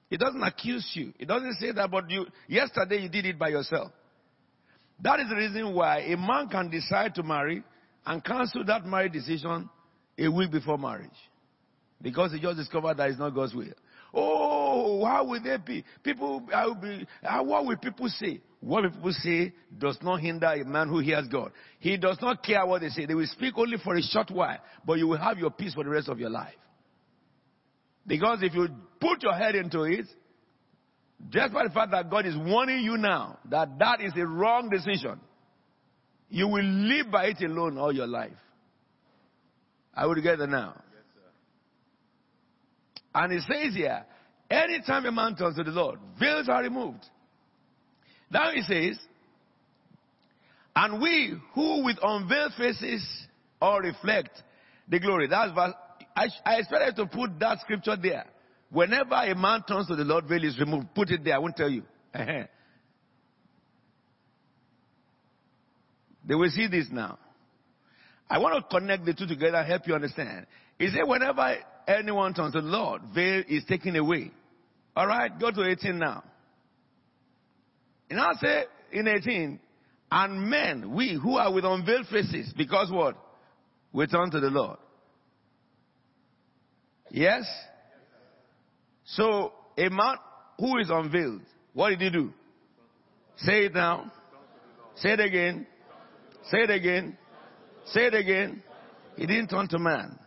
He 0.09 0.17
doesn't 0.17 0.41
accuse 0.41 0.89
you. 0.93 1.13
He 1.17 1.25
doesn't 1.25 1.55
say 1.55 1.71
that, 1.71 1.91
but 1.91 2.09
you, 2.09 2.25
yesterday 2.47 3.01
you 3.01 3.09
did 3.09 3.25
it 3.25 3.37
by 3.37 3.49
yourself. 3.49 3.91
That 5.01 5.19
is 5.19 5.29
the 5.29 5.35
reason 5.35 5.73
why 5.75 5.99
a 5.99 6.17
man 6.17 6.49
can 6.49 6.69
decide 6.69 7.13
to 7.15 7.23
marry 7.23 7.63
and 8.05 8.23
cancel 8.23 8.63
that 8.65 8.85
marriage 8.85 9.13
decision 9.13 9.69
a 10.17 10.27
week 10.29 10.51
before 10.51 10.77
marriage. 10.77 11.09
Because 12.01 12.31
he 12.31 12.39
just 12.39 12.57
discovered 12.57 12.97
that 12.97 13.09
it's 13.09 13.19
not 13.19 13.35
God's 13.35 13.53
will. 13.53 13.73
Oh, 14.13 15.05
how 15.05 15.25
will 15.25 15.41
they 15.41 15.57
be? 15.57 15.83
People, 16.03 16.47
I 16.53 16.65
will 16.65 16.75
be, 16.75 17.07
how, 17.21 17.43
what 17.43 17.65
will 17.65 17.77
people 17.77 18.07
say? 18.09 18.41
What 18.59 18.91
people 18.91 19.11
say 19.11 19.53
does 19.77 19.97
not 20.01 20.21
hinder 20.21 20.47
a 20.47 20.63
man 20.65 20.87
who 20.87 20.99
hears 20.99 21.27
God. 21.27 21.51
He 21.79 21.97
does 21.97 22.17
not 22.21 22.43
care 22.43 22.65
what 22.65 22.81
they 22.81 22.89
say. 22.89 23.05
They 23.05 23.13
will 23.13 23.27
speak 23.27 23.53
only 23.57 23.77
for 23.77 23.95
a 23.95 24.01
short 24.01 24.31
while, 24.31 24.57
but 24.85 24.97
you 24.97 25.07
will 25.07 25.17
have 25.17 25.37
your 25.37 25.51
peace 25.51 25.73
for 25.73 25.83
the 25.83 25.89
rest 25.89 26.09
of 26.09 26.19
your 26.19 26.29
life. 26.29 26.55
Because 28.05 28.39
if 28.41 28.53
you 28.55 28.69
put 28.99 29.21
your 29.21 29.33
head 29.33 29.55
into 29.55 29.83
it, 29.83 30.05
just 31.29 31.53
by 31.53 31.63
the 31.63 31.69
fact 31.69 31.91
that 31.91 32.09
God 32.09 32.25
is 32.25 32.35
warning 32.37 32.83
you 32.83 32.97
now 32.97 33.39
that 33.49 33.77
that 33.79 34.01
is 34.01 34.13
a 34.15 34.25
wrong 34.25 34.69
decision, 34.69 35.19
you 36.29 36.47
will 36.47 36.63
live 36.63 37.11
by 37.11 37.25
it 37.25 37.41
alone 37.41 37.77
all 37.77 37.91
your 37.91 38.07
life. 38.07 38.31
Are 39.93 40.07
get 40.09 40.15
together 40.15 40.47
now? 40.47 40.75
And 43.17 43.33
it 43.33 43.41
says 43.51 43.74
here, 43.74 44.05
anytime 44.50 45.05
a 45.05 45.12
man 45.12 45.36
turns 45.36 45.55
to 45.55 45.63
the 45.63 45.71
Lord, 45.71 45.97
veils 46.19 46.47
are 46.47 46.62
removed. 46.62 47.03
Now 48.29 48.51
he 48.51 48.62
says, 48.62 49.00
and 50.75 51.01
we 51.01 51.33
who 51.55 51.83
with 51.83 51.97
unveiled 52.03 52.53
faces 52.55 53.03
all 53.59 53.79
reflect 53.79 54.43
the 54.88 55.00
glory. 55.00 55.27
That's 55.27 55.51
verse, 55.51 55.74
I, 56.15 56.27
I 56.45 56.55
expected 56.57 56.95
to 56.97 57.07
put 57.07 57.39
that 57.39 57.59
scripture 57.62 57.95
there. 58.00 58.25
Whenever 58.69 59.15
a 59.15 59.33
man 59.33 59.63
turns 59.67 59.88
to 59.88 59.95
the 59.95 60.03
Lord, 60.03 60.25
veil 60.27 60.43
is 60.43 60.59
removed. 60.59 60.93
Put 60.93 61.09
it 61.09 61.24
there. 61.24 61.33
I 61.36 61.39
won't 61.39 61.55
tell 61.55 61.69
you. 61.69 61.81
they 62.13 62.45
will 66.36 66.51
see 66.51 66.67
this 66.67 66.86
now. 66.91 67.17
I 68.29 68.38
want 68.38 68.55
to 68.55 68.79
connect 68.79 69.05
the 69.05 69.13
two 69.15 69.25
together 69.25 69.57
and 69.57 69.67
help 69.67 69.88
you 69.88 69.95
understand. 69.95 70.45
He 70.77 70.89
said, 70.89 71.07
whenever 71.07 71.55
anyone 71.88 72.34
turns 72.34 72.53
to 72.53 72.62
the 72.62 72.67
Lord, 72.67 73.01
veil 73.13 73.44
is 73.48 73.63
taken 73.65 73.96
away. 73.96 74.32
All 74.96 75.08
right, 75.08 75.32
go 75.39 75.51
to 75.51 75.63
18 75.63 75.98
now. 75.98 76.24
And 78.10 78.20
I 78.20 78.34
say 78.41 78.63
in 78.91 79.08
18, 79.08 79.60
and 80.12 80.50
men, 80.50 80.94
we 80.94 81.20
who 81.22 81.36
are 81.38 81.53
with 81.53 81.65
unveiled 81.65 82.08
faces, 82.08 82.53
because 82.56 82.89
what? 82.91 83.15
We 83.91 84.08
turn 84.08 84.32
to 84.32 84.39
the 84.39 84.50
Lord. 84.50 84.77
Yes? 87.12 87.44
So, 89.06 89.53
a 89.77 89.89
man 89.89 90.15
who 90.60 90.77
is 90.79 90.89
unveiled, 90.89 91.41
what 91.74 91.89
did 91.89 92.01
he 92.01 92.10
do? 92.10 92.34
Say 93.38 93.65
it 93.65 93.74
now. 93.74 94.12
Say 94.96 95.12
it 95.12 95.20
again. 95.20 95.67
Say 96.50 96.60
it 96.60 96.70
again. 96.70 97.17
Say 97.88 98.06
it 98.08 98.13
again. 98.13 98.63
He 99.15 99.25
didn't 99.25 99.50
turn 99.50 99.67
to 99.70 99.79
man. 99.79 100.17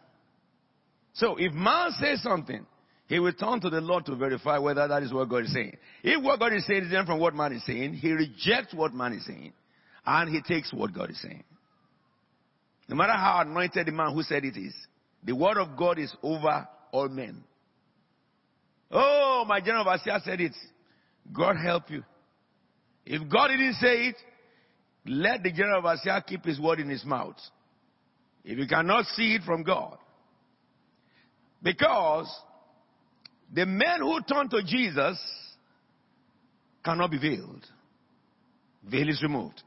So 1.14 1.36
if 1.36 1.52
man 1.52 1.90
says 2.00 2.22
something, 2.22 2.66
he 3.06 3.18
will 3.18 3.32
turn 3.32 3.60
to 3.60 3.70
the 3.70 3.80
Lord 3.80 4.06
to 4.06 4.14
verify 4.14 4.58
whether 4.58 4.86
that 4.86 5.02
is 5.02 5.12
what 5.12 5.28
God 5.28 5.44
is 5.44 5.52
saying. 5.52 5.76
If 6.02 6.22
what 6.22 6.38
God 6.38 6.52
is 6.52 6.64
saying 6.66 6.84
is 6.84 6.88
different 6.88 7.08
from 7.08 7.18
what 7.18 7.34
man 7.34 7.52
is 7.52 7.64
saying, 7.66 7.94
he 7.94 8.12
rejects 8.12 8.72
what 8.72 8.94
man 8.94 9.12
is 9.14 9.26
saying 9.26 9.52
and 10.06 10.30
he 10.30 10.40
takes 10.42 10.72
what 10.72 10.94
God 10.94 11.10
is 11.10 11.20
saying. 11.20 11.42
No 12.88 12.96
matter 12.96 13.12
how 13.12 13.40
anointed 13.40 13.86
the 13.86 13.92
man 13.92 14.14
who 14.14 14.22
said 14.22 14.44
it 14.44 14.56
is, 14.56 14.74
the 15.24 15.34
word 15.34 15.58
of 15.58 15.76
God 15.76 15.98
is 15.98 16.14
over 16.22 16.68
all 16.92 17.08
men. 17.08 17.44
Oh, 18.90 19.44
my 19.46 19.60
general 19.60 19.88
overseer 19.88 20.18
said 20.24 20.40
it. 20.40 20.54
God 21.32 21.56
help 21.56 21.90
you. 21.90 22.02
If 23.06 23.28
God 23.30 23.48
didn't 23.48 23.74
say 23.74 24.08
it, 24.08 24.16
let 25.06 25.42
the 25.42 25.52
general 25.52 25.78
overseer 25.78 26.20
keep 26.26 26.44
his 26.44 26.60
word 26.60 26.80
in 26.80 26.88
his 26.88 27.04
mouth. 27.04 27.36
If 28.44 28.58
you 28.58 28.66
cannot 28.66 29.06
see 29.16 29.34
it 29.34 29.42
from 29.42 29.62
God. 29.62 29.98
Because 31.62 32.30
the 33.52 33.66
men 33.66 34.00
who 34.00 34.20
turn 34.22 34.48
to 34.50 34.62
Jesus 34.64 35.18
cannot 36.84 37.10
be 37.10 37.18
veiled. 37.18 37.66
Veil 38.84 39.08
is 39.08 39.22
removed. 39.22 39.62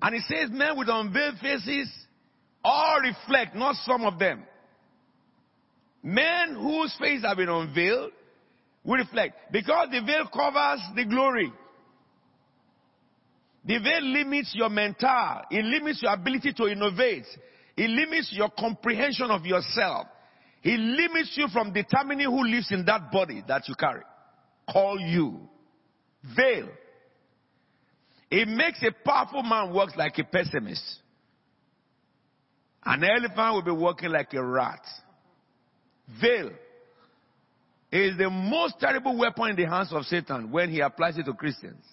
And 0.00 0.14
it 0.14 0.22
says 0.28 0.50
men 0.50 0.78
with 0.78 0.88
unveiled 0.90 1.38
faces 1.38 1.88
all 2.64 3.00
reflect, 3.00 3.54
not 3.54 3.76
some 3.84 4.04
of 4.04 4.18
them. 4.18 4.42
Men 6.02 6.54
whose 6.54 6.94
faces 6.98 7.24
have 7.24 7.36
been 7.36 7.48
unveiled 7.48 8.12
will 8.84 8.96
reflect. 8.96 9.52
Because 9.52 9.88
the 9.90 10.00
veil 10.00 10.26
covers 10.32 10.80
the 10.94 11.04
glory. 11.04 11.52
The 13.64 13.78
veil 13.78 14.02
limits 14.02 14.52
your 14.54 14.68
mental. 14.68 15.42
It 15.50 15.64
limits 15.64 16.00
your 16.02 16.12
ability 16.12 16.52
to 16.54 16.68
innovate. 16.68 17.26
It 17.76 17.90
limits 17.90 18.32
your 18.32 18.50
comprehension 18.50 19.30
of 19.30 19.44
yourself. 19.44 20.06
It 20.68 20.80
limits 20.80 21.30
you 21.36 21.46
from 21.52 21.72
determining 21.72 22.26
who 22.26 22.42
lives 22.44 22.72
in 22.72 22.84
that 22.86 23.12
body 23.12 23.40
that 23.46 23.68
you 23.68 23.76
carry. 23.76 24.02
Call 24.68 24.98
you. 24.98 25.48
Veil. 26.36 26.68
It 28.28 28.48
makes 28.48 28.82
a 28.82 28.90
powerful 29.08 29.44
man 29.44 29.72
work 29.72 29.96
like 29.96 30.18
a 30.18 30.24
pessimist. 30.24 30.82
An 32.84 33.04
elephant 33.04 33.54
will 33.54 33.62
be 33.62 33.70
walking 33.70 34.10
like 34.10 34.34
a 34.34 34.42
rat. 34.42 34.80
Veil 36.20 36.50
is 37.92 38.18
the 38.18 38.28
most 38.28 38.80
terrible 38.80 39.16
weapon 39.16 39.50
in 39.50 39.56
the 39.56 39.66
hands 39.66 39.92
of 39.92 40.04
Satan 40.06 40.50
when 40.50 40.68
he 40.68 40.80
applies 40.80 41.16
it 41.16 41.26
to 41.26 41.32
Christians. 41.32 41.84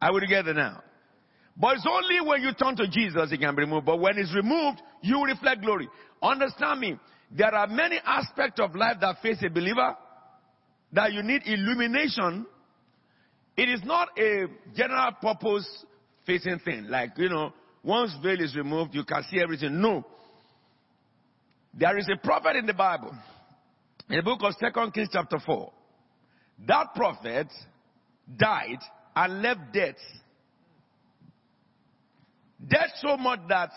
I 0.00 0.10
will 0.10 0.20
get 0.20 0.28
together 0.28 0.54
now. 0.54 0.82
But 1.56 1.76
it's 1.76 1.86
only 1.88 2.20
when 2.26 2.42
you 2.42 2.52
turn 2.54 2.76
to 2.76 2.88
Jesus 2.88 3.30
it 3.30 3.38
can 3.38 3.54
be 3.54 3.62
removed. 3.62 3.86
But 3.86 4.00
when 4.00 4.18
it's 4.18 4.34
removed, 4.34 4.80
you 5.02 5.24
reflect 5.24 5.62
glory. 5.62 5.88
Understand 6.22 6.80
me. 6.80 6.96
There 7.30 7.54
are 7.54 7.66
many 7.66 7.98
aspects 8.04 8.60
of 8.60 8.74
life 8.74 8.96
that 9.00 9.20
face 9.22 9.38
a 9.44 9.50
believer 9.50 9.96
that 10.92 11.12
you 11.12 11.22
need 11.22 11.42
illumination. 11.46 12.46
It 13.56 13.68
is 13.68 13.80
not 13.84 14.08
a 14.18 14.46
general 14.74 15.12
purpose 15.20 15.66
facing 16.26 16.58
thing. 16.60 16.86
Like, 16.88 17.10
you 17.16 17.28
know, 17.28 17.52
once 17.82 18.14
veil 18.22 18.40
is 18.40 18.56
removed, 18.56 18.94
you 18.94 19.04
can 19.04 19.22
see 19.30 19.40
everything. 19.40 19.80
No. 19.80 20.04
There 21.74 21.98
is 21.98 22.08
a 22.12 22.16
prophet 22.24 22.56
in 22.56 22.66
the 22.66 22.74
Bible. 22.74 23.14
In 24.08 24.16
the 24.16 24.22
book 24.22 24.40
of 24.42 24.54
Second 24.60 24.92
Kings 24.92 25.08
chapter 25.12 25.38
4. 25.44 25.72
That 26.68 26.94
prophet 26.94 27.48
died 28.36 28.78
and 29.16 29.42
left 29.42 29.72
debt. 29.72 29.96
Debt 32.66 32.90
so 33.00 33.16
much 33.16 33.40
that 33.48 33.70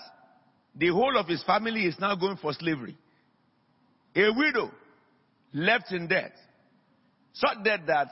the 0.75 0.89
whole 0.89 1.17
of 1.17 1.27
his 1.27 1.43
family 1.43 1.85
is 1.85 1.95
now 1.99 2.15
going 2.15 2.37
for 2.37 2.53
slavery. 2.53 2.97
A 4.15 4.29
widow 4.35 4.71
left 5.53 5.91
in 5.91 6.07
debt. 6.07 6.33
Such 7.33 7.63
debt 7.63 7.81
that 7.87 8.07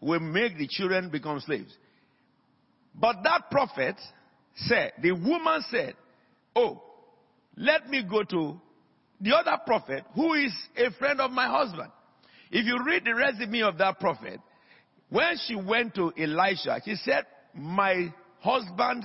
will 0.00 0.20
make 0.20 0.58
the 0.58 0.66
children 0.68 1.10
become 1.10 1.40
slaves. 1.40 1.74
But 2.94 3.16
that 3.24 3.50
prophet 3.50 3.96
said, 4.54 4.92
the 5.02 5.12
woman 5.12 5.62
said, 5.70 5.94
Oh, 6.54 6.82
let 7.56 7.88
me 7.88 8.02
go 8.08 8.22
to 8.24 8.60
the 9.20 9.34
other 9.36 9.58
prophet 9.66 10.04
who 10.14 10.34
is 10.34 10.52
a 10.76 10.90
friend 10.98 11.20
of 11.20 11.30
my 11.30 11.46
husband. 11.46 11.90
If 12.50 12.64
you 12.64 12.82
read 12.84 13.04
the 13.04 13.14
resume 13.14 13.62
of 13.62 13.78
that 13.78 13.98
prophet, 13.98 14.40
when 15.08 15.36
she 15.46 15.54
went 15.54 15.94
to 15.94 16.12
Elisha, 16.18 16.80
she 16.84 16.96
said, 16.96 17.24
My 17.54 18.12
husband, 18.40 19.04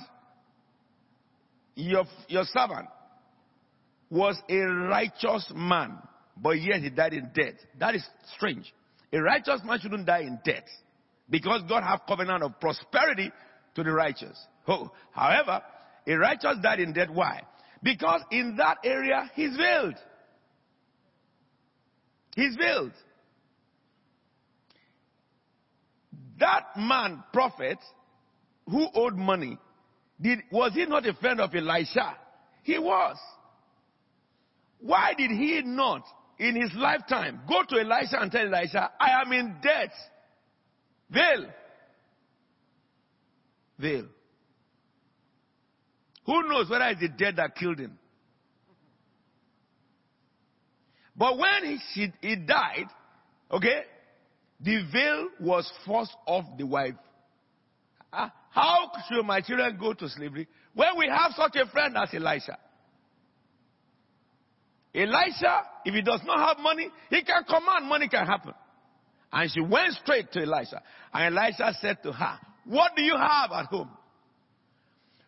your, 1.81 2.05
your 2.27 2.43
servant, 2.45 2.87
was 4.09 4.41
a 4.49 4.57
righteous 4.57 5.51
man, 5.55 5.97
but 6.37 6.51
yet 6.51 6.81
he 6.81 6.89
died 6.89 7.13
in 7.13 7.31
debt. 7.33 7.55
That 7.79 7.95
is 7.95 8.05
strange. 8.35 8.73
A 9.13 9.21
righteous 9.21 9.61
man 9.63 9.79
shouldn't 9.79 10.05
die 10.05 10.21
in 10.21 10.39
debt 10.43 10.67
because 11.29 11.61
God 11.67 11.83
have 11.83 12.01
covenant 12.07 12.43
of 12.43 12.59
prosperity 12.59 13.31
to 13.75 13.83
the 13.83 13.91
righteous. 13.91 14.37
Oh, 14.67 14.91
however, 15.11 15.61
a 16.07 16.13
righteous 16.15 16.57
died 16.61 16.79
in 16.79 16.93
debt. 16.93 17.09
Why? 17.09 17.41
Because 17.81 18.21
in 18.31 18.55
that 18.57 18.77
area 18.83 19.29
he's 19.33 19.55
veiled. 19.55 19.95
He's 22.35 22.55
veiled. 22.55 22.93
That 26.39 26.63
man, 26.77 27.23
prophet, 27.33 27.77
who 28.69 28.87
owed 28.95 29.15
money, 29.15 29.57
did, 30.21 30.39
was 30.51 30.73
he 30.73 30.85
not 30.85 31.05
a 31.05 31.13
friend 31.13 31.41
of 31.41 31.53
Elisha? 31.55 32.17
He 32.63 32.77
was. 32.77 33.17
Why 34.79 35.13
did 35.17 35.31
he 35.31 35.61
not, 35.63 36.03
in 36.37 36.55
his 36.55 36.71
lifetime, 36.75 37.41
go 37.47 37.63
to 37.67 37.79
Elisha 37.79 38.19
and 38.19 38.31
tell 38.31 38.53
Elisha, 38.53 38.91
I 38.99 39.21
am 39.21 39.31
in 39.31 39.55
debt? 39.61 39.91
Veil. 41.09 41.45
Veil. 43.79 44.05
Who 46.25 46.47
knows 46.47 46.69
whether 46.69 46.85
it's 46.85 47.01
the 47.01 47.09
debt 47.09 47.35
that 47.37 47.55
killed 47.55 47.79
him? 47.79 47.97
But 51.15 51.37
when 51.37 51.79
he, 51.93 52.11
he 52.21 52.35
died, 52.35 52.87
okay, 53.51 53.81
the 54.59 54.83
veil 54.91 55.27
was 55.39 55.71
forced 55.85 56.15
off 56.25 56.45
the 56.57 56.65
wife. 56.65 56.95
Uh, 58.13 58.29
how 58.51 58.91
should 59.09 59.25
my 59.25 59.41
children 59.41 59.77
go 59.79 59.93
to 59.93 60.09
slavery 60.09 60.47
when 60.73 60.89
we 60.97 61.07
have 61.07 61.31
such 61.35 61.55
a 61.55 61.65
friend 61.71 61.95
as 61.97 62.09
Elisha? 62.13 62.57
Elisha, 64.93 65.63
if 65.85 65.93
he 65.93 66.01
does 66.01 66.19
not 66.25 66.49
have 66.49 66.61
money, 66.61 66.89
he 67.09 67.23
can 67.23 67.43
command 67.45 67.87
money 67.87 68.09
can 68.09 68.25
happen. 68.25 68.53
And 69.31 69.49
she 69.49 69.61
went 69.61 69.93
straight 69.93 70.31
to 70.33 70.41
Elisha. 70.41 70.81
And 71.13 71.37
Elisha 71.37 71.73
said 71.79 72.03
to 72.03 72.11
her, 72.11 72.39
What 72.65 72.91
do 72.97 73.01
you 73.01 73.15
have 73.15 73.51
at 73.53 73.67
home? 73.67 73.89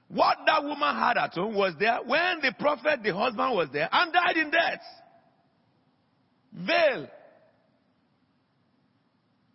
What 0.10 0.40
that 0.46 0.64
woman 0.64 0.96
had 0.96 1.18
at 1.18 1.34
home 1.34 1.56
was 1.56 1.74
there 1.80 2.00
when 2.06 2.42
the 2.42 2.54
prophet, 2.60 3.00
the 3.04 3.16
husband 3.16 3.56
was 3.56 3.70
there 3.72 3.88
and 3.90 4.12
died 4.12 4.38
in 4.38 4.52
death. 4.52 4.82
Veil. 6.54 7.08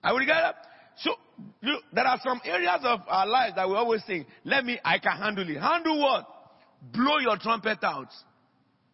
Are 0.02 0.14
we 0.14 0.20
together? 0.20 0.54
So, 0.96 1.10
look, 1.62 1.82
there 1.92 2.06
are 2.06 2.18
some 2.24 2.40
areas 2.44 2.80
of 2.82 3.00
our 3.06 3.26
lives 3.26 3.54
that 3.56 3.68
we 3.68 3.74
always 3.74 4.02
think, 4.06 4.26
let 4.44 4.64
me, 4.64 4.78
I 4.84 4.98
can 4.98 5.16
handle 5.16 5.48
it. 5.48 5.60
Handle 5.60 6.00
what? 6.00 6.26
Blow 6.92 7.18
your 7.18 7.36
trumpet 7.38 7.78
out. 7.82 8.08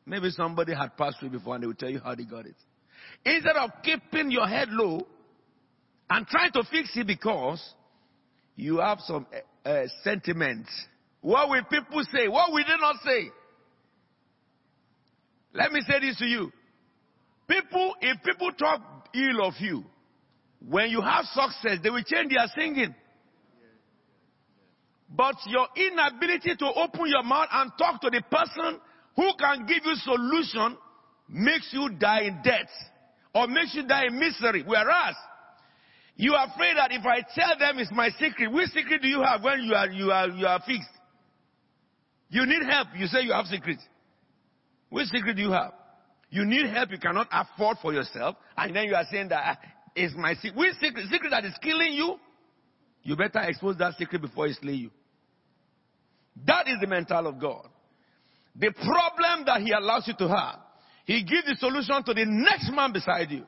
Maybe 0.06 0.30
somebody 0.30 0.74
had 0.74 0.96
passed 0.96 1.18
through 1.20 1.30
before 1.30 1.54
and 1.54 1.62
they 1.62 1.66
will 1.66 1.74
tell 1.74 1.90
you 1.90 2.00
how 2.00 2.14
they 2.14 2.24
got 2.24 2.46
it. 2.46 2.56
Instead 3.24 3.56
of 3.56 3.70
keeping 3.82 4.30
your 4.30 4.46
head 4.46 4.68
low 4.70 5.06
and 6.10 6.26
trying 6.26 6.52
to 6.52 6.62
fix 6.70 6.90
it 6.96 7.06
because 7.06 7.62
you 8.56 8.78
have 8.78 9.00
some 9.00 9.26
uh, 9.64 9.82
sentiments. 10.02 10.68
What 11.20 11.48
will 11.48 11.64
people 11.64 12.02
say? 12.12 12.28
What 12.28 12.52
will 12.52 12.64
they 12.64 12.76
not 12.80 12.96
say? 13.04 13.30
Let 15.54 15.72
me 15.72 15.80
say 15.88 16.00
this 16.00 16.18
to 16.18 16.26
you. 16.26 16.52
People, 17.48 17.94
if 18.00 18.22
people 18.22 18.50
talk 18.52 19.08
ill 19.14 19.46
of 19.46 19.54
you, 19.58 19.84
when 20.68 20.90
you 20.90 21.00
have 21.00 21.24
success, 21.26 21.78
they 21.82 21.90
will 21.90 22.02
change 22.02 22.32
their 22.32 22.46
singing. 22.56 22.94
But 25.10 25.36
your 25.46 25.66
inability 25.76 26.56
to 26.56 26.66
open 26.74 27.06
your 27.06 27.22
mouth 27.22 27.48
and 27.52 27.70
talk 27.78 28.00
to 28.00 28.10
the 28.10 28.22
person 28.30 28.80
who 29.16 29.30
can 29.38 29.66
give 29.66 29.84
you 29.84 29.94
solution 29.96 30.76
makes 31.28 31.68
you 31.72 31.90
die 31.98 32.22
in 32.22 32.40
debt 32.42 32.68
or 33.34 33.46
makes 33.46 33.74
you 33.74 33.86
die 33.86 34.06
in 34.06 34.18
misery. 34.18 34.64
Whereas 34.66 35.14
you 36.16 36.32
are 36.34 36.48
afraid 36.48 36.76
that 36.76 36.90
if 36.92 37.04
I 37.04 37.20
tell 37.34 37.58
them 37.58 37.78
it's 37.78 37.92
my 37.92 38.10
secret, 38.18 38.50
which 38.50 38.70
secret 38.70 39.02
do 39.02 39.08
you 39.08 39.22
have 39.22 39.42
when 39.42 39.62
you 39.62 39.74
are 39.74 39.90
you 39.90 40.10
are 40.10 40.28
you 40.28 40.46
are 40.46 40.60
fixed? 40.66 40.88
You 42.30 42.46
need 42.46 42.62
help. 42.68 42.88
You 42.96 43.06
say 43.06 43.20
you 43.22 43.32
have 43.32 43.46
secret. 43.46 43.78
Which 44.88 45.08
secret 45.08 45.36
do 45.36 45.42
you 45.42 45.52
have? 45.52 45.72
You 46.30 46.44
need 46.44 46.66
help 46.70 46.90
you 46.90 46.98
cannot 46.98 47.28
afford 47.30 47.76
for 47.80 47.92
yourself, 47.92 48.36
and 48.56 48.74
then 48.74 48.84
you 48.84 48.94
are 48.94 49.04
saying 49.10 49.28
that 49.28 49.58
is 49.94 50.12
my 50.16 50.34
secret. 50.34 50.56
Which 50.56 50.74
secret? 50.80 51.06
Secret 51.10 51.30
that 51.30 51.44
is 51.44 51.54
killing 51.62 51.92
you? 51.92 52.16
You 53.02 53.16
better 53.16 53.40
expose 53.40 53.76
that 53.78 53.94
secret 53.98 54.22
before 54.22 54.46
he 54.46 54.54
slay 54.54 54.72
you. 54.72 54.90
That 56.46 56.66
is 56.68 56.76
the 56.80 56.86
mental 56.86 57.26
of 57.26 57.38
God. 57.38 57.68
The 58.56 58.72
problem 58.72 59.44
that 59.46 59.60
he 59.60 59.72
allows 59.72 60.06
you 60.06 60.14
to 60.18 60.28
have, 60.28 60.58
he 61.04 61.22
gives 61.22 61.46
the 61.46 61.56
solution 61.56 62.02
to 62.04 62.14
the 62.14 62.24
next 62.24 62.70
man 62.72 62.92
beside 62.92 63.30
you. 63.30 63.44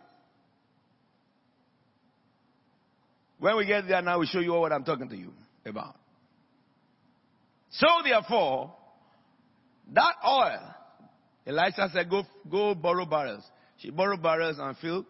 When 3.39 3.57
we 3.57 3.67
get 3.67 3.87
there 3.87 4.03
now, 4.03 4.19
we 4.19 4.27
show 4.27 4.41
you 4.41 4.55
all 4.55 4.63
what 4.63 4.73
I'm 4.73 4.85
talking 4.85 5.09
to 5.09 5.17
you 5.17 5.33
about. 5.65 5.97
So 7.71 7.87
therefore, 8.05 8.75
that 9.93 10.15
oil, 10.27 10.75
Elisha 11.47 11.89
said, 11.93 12.09
go, 12.09 12.23
go 12.51 12.75
borrow 12.75 13.05
barrels. 13.05 13.45
She 13.79 13.91
borrowed 13.91 14.23
barrels 14.23 14.57
and 14.59 14.77
filled, 14.79 15.07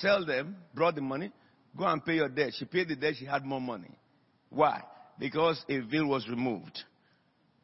sell 0.00 0.24
them, 0.24 0.56
brought 0.74 0.94
the 0.94 1.00
money, 1.00 1.30
go 1.76 1.84
and 1.84 2.04
pay 2.04 2.14
your 2.14 2.28
debt. 2.28 2.52
She 2.58 2.64
paid 2.64 2.88
the 2.88 2.96
debt, 2.96 3.14
she 3.18 3.24
had 3.24 3.44
more 3.44 3.60
money. 3.60 3.90
Why? 4.50 4.82
Because 5.18 5.62
a 5.68 5.78
veil 5.80 6.06
was 6.06 6.28
removed. 6.28 6.78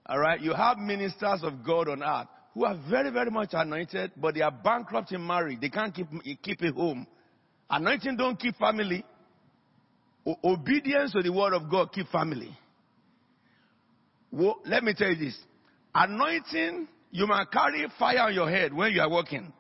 Alright, 0.09 0.41
you 0.41 0.53
have 0.53 0.77
ministers 0.79 1.41
of 1.43 1.65
God 1.65 1.89
on 1.89 2.03
earth 2.03 2.29
who 2.53 2.65
are 2.65 2.79
very, 2.89 3.11
very 3.11 3.31
much 3.31 3.51
anointed, 3.53 4.13
but 4.17 4.35
they 4.35 4.43
are 4.43 4.51
bankrupt 4.51 5.13
in 5.13 5.27
marriage. 5.27 5.61
They 5.61 5.71
can't 5.71 5.95
keep, 5.95 6.07
keep 6.43 6.63
it 6.63 6.75
home. 6.75 7.07
Anointing 7.71 8.17
don't 8.17 8.39
keep 8.39 8.57
family. 8.57 9.05
O- 10.27 10.37
obedience 10.45 11.13
to 11.13 11.23
the 11.23 11.33
word 11.33 11.53
of 11.53 11.71
God 11.71 11.93
keep 11.93 12.09
family. 12.09 12.57
Well, 14.31 14.57
let 14.67 14.85
me 14.85 14.95
tell 14.95 15.09
you 15.09 15.17
this. 15.17 15.39
Anointing, 15.95 16.89
you 17.11 17.27
might 17.27 17.51
carry 17.51 17.87
fire 17.99 18.21
on 18.21 18.35
your 18.35 18.51
head 18.51 18.73
when 18.73 18.93
you 18.93 19.01
are 19.01 19.11
working. 19.11 19.53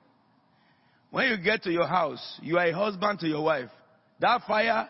When 1.14 1.28
you 1.28 1.36
get 1.36 1.62
to 1.62 1.70
your 1.70 1.86
house, 1.86 2.40
you 2.42 2.58
are 2.58 2.66
a 2.66 2.72
husband 2.72 3.20
to 3.20 3.28
your 3.28 3.44
wife. 3.44 3.70
That 4.18 4.40
fire, 4.48 4.88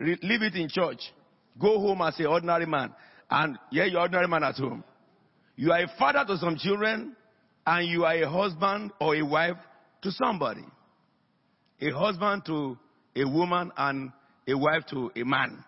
leave 0.00 0.40
it 0.40 0.54
in 0.54 0.70
church. 0.70 1.00
Go 1.60 1.78
home 1.80 2.00
as 2.00 2.18
an 2.18 2.24
ordinary 2.24 2.64
man. 2.64 2.94
And 3.28 3.58
yeah, 3.70 3.84
you're 3.84 4.00
ordinary 4.00 4.26
man 4.26 4.42
at 4.42 4.54
home. 4.54 4.82
You 5.54 5.72
are 5.72 5.82
a 5.82 5.88
father 5.98 6.24
to 6.28 6.38
some 6.38 6.56
children, 6.56 7.14
and 7.66 7.86
you 7.86 8.06
are 8.06 8.14
a 8.14 8.26
husband 8.26 8.92
or 8.98 9.16
a 9.16 9.20
wife 9.20 9.58
to 10.00 10.10
somebody. 10.12 10.64
A 11.82 11.90
husband 11.90 12.46
to 12.46 12.78
a 13.14 13.28
woman 13.28 13.70
and 13.76 14.12
a 14.48 14.54
wife 14.56 14.86
to 14.92 15.12
a 15.14 15.24
man. 15.24 15.62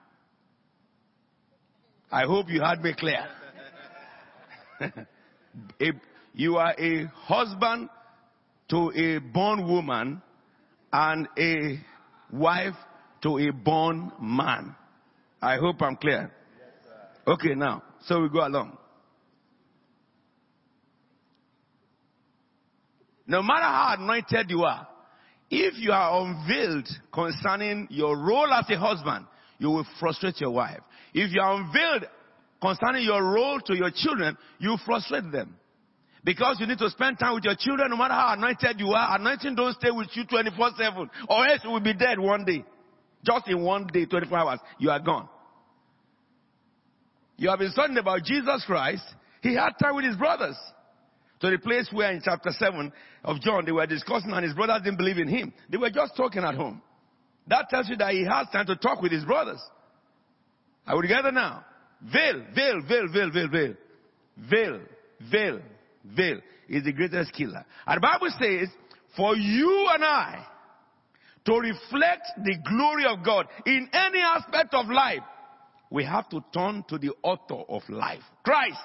I 2.11 2.23
hope 2.23 2.49
you 2.49 2.63
heard 2.63 2.81
me 2.81 2.95
clear. 2.99 3.27
a, 4.81 5.93
you 6.33 6.57
are 6.57 6.75
a 6.79 7.05
husband 7.09 7.91
to 8.69 8.93
a 8.95 9.19
born 9.19 9.67
woman 9.69 10.23
and 10.93 11.29
a 11.39 11.79
wife 12.33 12.75
to 13.23 13.39
a 13.39 13.53
born 13.53 14.13
man. 14.21 14.75
I 15.41 15.57
hope 15.57 15.81
I'm 15.83 15.97
clear. 15.97 16.33
okay, 17.27 17.55
now, 17.55 17.83
so 18.07 18.21
we 18.23 18.29
go 18.29 18.47
along. 18.47 18.77
No 23.27 23.43
matter 23.43 23.63
how 23.63 23.97
anointed 23.99 24.51
you 24.51 24.63
are, 24.63 24.87
if 25.51 25.75
you 25.77 25.93
are 25.93 26.25
unveiled 26.25 26.89
concerning 27.13 27.89
your 27.91 28.17
role 28.17 28.53
as 28.53 28.69
a 28.71 28.79
husband, 28.79 29.27
you 29.59 29.71
will 29.71 29.87
frustrate 29.99 30.41
your 30.41 30.51
wife. 30.51 30.81
If 31.13 31.33
you 31.33 31.41
are 31.41 31.55
unveiled 31.55 32.07
concerning 32.61 33.05
your 33.05 33.23
role 33.23 33.61
to 33.61 33.77
your 33.77 33.91
children, 33.95 34.37
you 34.59 34.77
frustrate 34.85 35.31
them. 35.33 35.57
Because 36.27 36.57
you 36.59 36.67
need 36.67 36.79
to 36.79 36.91
spend 36.91 37.21
time 37.21 37.37
with 37.37 37.45
your 37.45 37.55
children 37.57 37.89
no 37.89 37.97
matter 37.97 38.15
how 38.15 38.35
anointed 38.37 38.81
you 38.81 38.89
are. 38.89 39.17
Anointing 39.17 39.55
don't 39.55 39.73
stay 39.75 39.93
with 39.93 40.09
you 40.15 40.25
24-7 40.25 41.09
or 41.29 41.47
else 41.47 41.61
you 41.63 41.71
will 41.71 41.79
be 41.79 41.95
dead 41.95 42.19
one 42.19 42.45
day. 42.45 42.65
Just 43.25 43.47
in 43.47 43.63
one 43.63 43.87
day, 43.87 44.07
24 44.07 44.37
hours, 44.37 44.59
you 44.81 44.91
are 44.91 44.99
gone. 44.99 45.29
You 47.37 47.49
have 47.49 47.61
been 47.61 47.71
studying 47.71 47.99
about 47.99 48.25
Jesus 48.25 48.65
Christ. 48.67 49.05
He 49.41 49.55
had 49.55 49.75
time 49.81 49.95
with 49.95 50.05
his 50.05 50.17
brothers. 50.17 50.57
To 51.43 51.51
the 51.51 51.59
place 51.59 51.89
where 51.93 52.11
in 52.11 52.21
chapter 52.25 52.51
7 52.51 52.93
of 53.23 53.41
John 53.41 53.65
they 53.65 53.71
were 53.71 53.87
discussing 53.87 54.33
and 54.33 54.45
his 54.45 54.55
brothers 54.55 54.83
didn't 54.83 54.99
believe 54.99 55.19
in 55.19 55.29
him. 55.29 55.53
They 55.71 55.77
were 55.77 55.91
just 55.91 56.17
talking 56.17 56.43
at 56.43 56.57
home. 56.57 56.83
That 57.47 57.69
tells 57.71 57.89
you 57.89 57.97
that 57.99 58.13
he 58.15 58.25
has 58.25 58.49
time 58.51 58.67
to 58.67 58.75
talk 58.75 59.01
with 59.01 59.13
his 59.13 59.25
brothers. 59.25 59.63
Are 60.89 60.97
we 60.97 61.03
together 61.03 61.31
now? 61.31 61.65
Veil, 62.03 62.43
veil, 62.53 62.81
veil, 62.89 63.07
veil, 63.13 63.31
veil, 63.31 63.49
veil. 63.49 63.75
Veil, 64.51 64.81
veil, 65.31 65.61
veil 66.15 66.41
is 66.69 66.85
the 66.85 66.93
greatest 66.93 67.33
killer. 67.33 67.65
And 67.87 67.97
the 67.97 68.01
Bible 68.01 68.29
says, 68.41 68.69
for 69.17 69.37
you 69.37 69.89
and 69.93 70.05
I 70.05 70.47
to 71.47 71.53
reflect 71.55 72.27
the 72.45 72.57
glory 72.69 73.07
of 73.07 73.25
God 73.25 73.47
in 73.65 73.89
any 73.93 74.21
aspect 74.21 74.75
of 74.75 74.87
life, 74.87 75.23
we 75.91 76.05
have 76.05 76.29
to 76.31 76.45
turn 76.53 76.85
to 76.89 76.99
the 76.99 77.13
author 77.23 77.63
of 77.69 77.83
life, 77.89 78.23
Christ. 78.45 78.79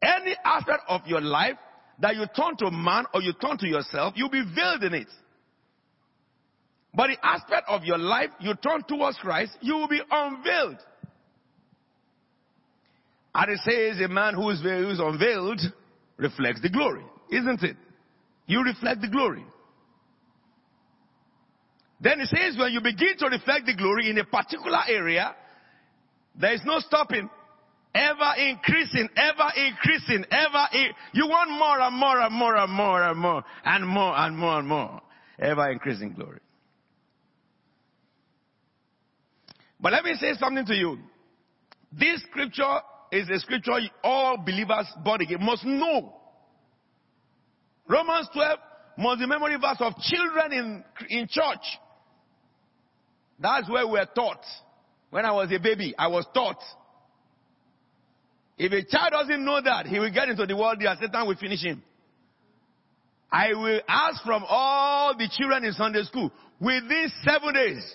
Any 0.00 0.36
aspect 0.44 0.84
of 0.88 1.00
your 1.06 1.20
life 1.20 1.56
that 1.98 2.14
you 2.14 2.26
turn 2.36 2.56
to 2.58 2.70
man 2.70 3.04
or 3.12 3.22
you 3.22 3.32
turn 3.32 3.58
to 3.58 3.66
yourself, 3.66 4.14
you'll 4.16 4.30
be 4.30 4.44
veiled 4.54 4.84
in 4.84 4.94
it. 4.94 5.08
But 6.94 7.08
the 7.08 7.26
aspect 7.26 7.64
of 7.68 7.84
your 7.84 7.98
life 7.98 8.30
you 8.38 8.54
turn 8.54 8.84
towards 8.86 9.18
Christ, 9.18 9.56
you 9.60 9.74
will 9.74 9.88
be 9.88 10.00
unveiled. 10.08 10.78
And 13.34 13.50
it 13.50 13.58
says 13.64 14.00
a 14.04 14.08
man 14.08 14.34
who 14.34 14.50
is, 14.50 14.60
who 14.62 14.90
is 14.90 15.00
unveiled 15.00 15.60
reflects 16.16 16.60
the 16.60 16.70
glory, 16.70 17.04
isn't 17.30 17.62
it? 17.62 17.76
You 18.46 18.62
reflect 18.62 19.00
the 19.00 19.08
glory. 19.08 19.44
Then 22.00 22.20
it 22.20 22.28
says 22.28 22.56
when 22.58 22.72
you 22.72 22.80
begin 22.80 23.16
to 23.18 23.26
reflect 23.26 23.66
the 23.66 23.74
glory 23.74 24.10
in 24.10 24.18
a 24.18 24.24
particular 24.24 24.80
area, 24.88 25.34
there 26.38 26.52
is 26.52 26.60
no 26.64 26.78
stopping. 26.78 27.28
Ever 27.94 28.34
increasing, 28.38 29.08
ever 29.16 29.50
increasing, 29.56 30.24
ever, 30.30 30.92
you 31.12 31.26
want 31.26 31.50
more 31.50 31.80
and 31.80 31.96
more 31.96 32.20
and 32.20 32.34
more 32.34 32.56
and 32.56 32.72
more 32.72 33.02
and 33.02 33.18
more 33.18 33.44
and 33.64 33.86
more 33.86 34.16
and 34.16 34.36
more 34.36 34.58
and 34.58 34.68
more. 34.68 35.00
Ever 35.38 35.70
increasing 35.70 36.12
glory. 36.12 36.40
But 39.80 39.92
let 39.92 40.04
me 40.04 40.14
say 40.14 40.34
something 40.38 40.66
to 40.66 40.74
you. 40.74 40.98
This 41.92 42.22
scripture 42.22 42.80
is 43.14 43.28
a 43.30 43.38
scripture 43.38 43.72
all 44.02 44.36
believers 44.38 44.86
born 45.04 45.20
again 45.20 45.38
must 45.40 45.64
know. 45.64 46.12
Romans 47.88 48.28
12 48.32 48.58
must 48.98 49.20
be 49.20 49.26
memory 49.26 49.56
verse 49.56 49.76
of 49.80 49.94
children 49.98 50.52
in, 50.52 50.84
in 51.10 51.28
church. 51.28 51.64
That's 53.38 53.68
where 53.70 53.86
we're 53.86 54.06
taught. 54.06 54.44
When 55.10 55.24
I 55.24 55.32
was 55.32 55.52
a 55.52 55.60
baby, 55.60 55.94
I 55.96 56.08
was 56.08 56.26
taught. 56.34 56.58
If 58.58 58.72
a 58.72 58.84
child 58.84 59.12
doesn't 59.12 59.44
know 59.44 59.60
that, 59.62 59.86
he 59.86 59.98
will 59.98 60.12
get 60.12 60.28
into 60.28 60.46
the 60.46 60.56
world 60.56 60.78
there, 60.80 60.94
Satan 61.00 61.26
will 61.26 61.36
finish 61.36 61.62
him. 61.62 61.82
I 63.30 63.48
will 63.52 63.80
ask 63.88 64.22
from 64.24 64.44
all 64.48 65.16
the 65.16 65.28
children 65.28 65.64
in 65.64 65.72
Sunday 65.72 66.02
school 66.04 66.30
within 66.60 67.10
seven 67.24 67.54
days. 67.54 67.94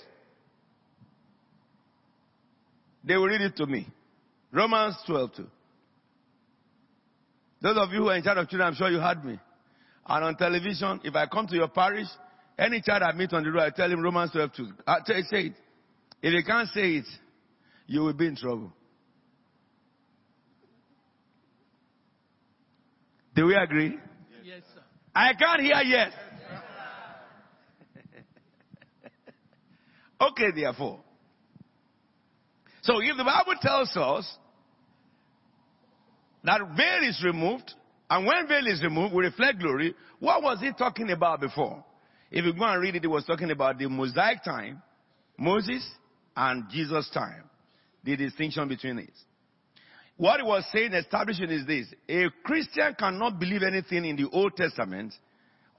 They 3.03 3.15
will 3.15 3.27
read 3.27 3.41
it 3.41 3.55
to 3.57 3.65
me. 3.65 3.87
Romans 4.51 4.95
12 5.05 5.35
2. 5.35 5.47
Those 7.61 7.77
of 7.77 7.91
you 7.91 7.99
who 7.99 8.09
are 8.09 8.15
in 8.15 8.23
charge 8.23 8.37
of 8.37 8.47
children, 8.49 8.69
I'm 8.69 8.75
sure 8.75 8.89
you 8.89 8.99
heard 8.99 9.23
me. 9.23 9.37
And 10.07 10.25
on 10.25 10.35
television, 10.35 11.01
if 11.03 11.15
I 11.15 11.27
come 11.27 11.45
to 11.47 11.55
your 11.55 11.67
parish, 11.67 12.07
any 12.57 12.81
child 12.81 13.03
I 13.03 13.13
meet 13.13 13.31
on 13.33 13.43
the 13.43 13.51
road, 13.51 13.63
I 13.63 13.69
tell 13.69 13.91
him 13.91 14.01
Romans 14.01 14.31
12 14.31 14.53
2. 14.53 14.63
Uh, 14.63 14.91
I 14.91 14.97
tell, 15.05 15.21
say 15.29 15.47
it. 15.47 15.53
If 16.21 16.33
you 16.33 16.43
can't 16.43 16.67
say 16.69 16.95
it, 16.95 17.05
you 17.87 18.01
will 18.01 18.13
be 18.13 18.27
in 18.27 18.35
trouble. 18.35 18.73
Do 23.35 23.45
we 23.45 23.55
agree? 23.55 23.97
Yes, 24.43 24.61
sir. 24.73 24.81
I 25.15 25.33
can't 25.33 25.61
hear 25.61 25.81
yes. 25.85 26.11
okay, 30.21 30.51
therefore. 30.55 30.99
So 32.89 33.01
if 33.01 33.17
the 33.17 33.23
Bible 33.23 33.53
tells 33.61 33.95
us 33.95 34.37
that 36.43 36.59
veil 36.75 37.07
is 37.07 37.21
removed, 37.23 37.71
and 38.09 38.25
when 38.25 38.47
veil 38.47 38.65
is 38.65 38.81
removed, 38.81 39.13
we 39.13 39.25
reflect 39.25 39.59
glory, 39.59 39.93
what 40.19 40.41
was 40.41 40.59
he 40.59 40.71
talking 40.75 41.11
about 41.11 41.39
before? 41.39 41.85
If 42.31 42.45
you 42.45 42.53
go 42.53 42.65
and 42.65 42.81
read 42.81 42.95
it, 42.95 43.05
it 43.05 43.07
was 43.07 43.25
talking 43.25 43.51
about 43.51 43.77
the 43.77 43.87
Mosaic 43.87 44.43
time, 44.43 44.81
Moses 45.37 45.87
and 46.35 46.67
Jesus' 46.71 47.11
time, 47.13 47.43
the 48.03 48.15
distinction 48.15 48.67
between 48.67 48.97
it. 48.97 49.13
What 50.17 50.39
he 50.39 50.47
was 50.47 50.65
saying, 50.73 50.93
establishing 50.93 51.51
is 51.51 51.67
this. 51.67 51.85
A 52.09 52.25
Christian 52.43 52.95
cannot 52.97 53.39
believe 53.39 53.61
anything 53.61 54.03
in 54.03 54.15
the 54.15 54.27
Old 54.31 54.55
Testament 54.55 55.13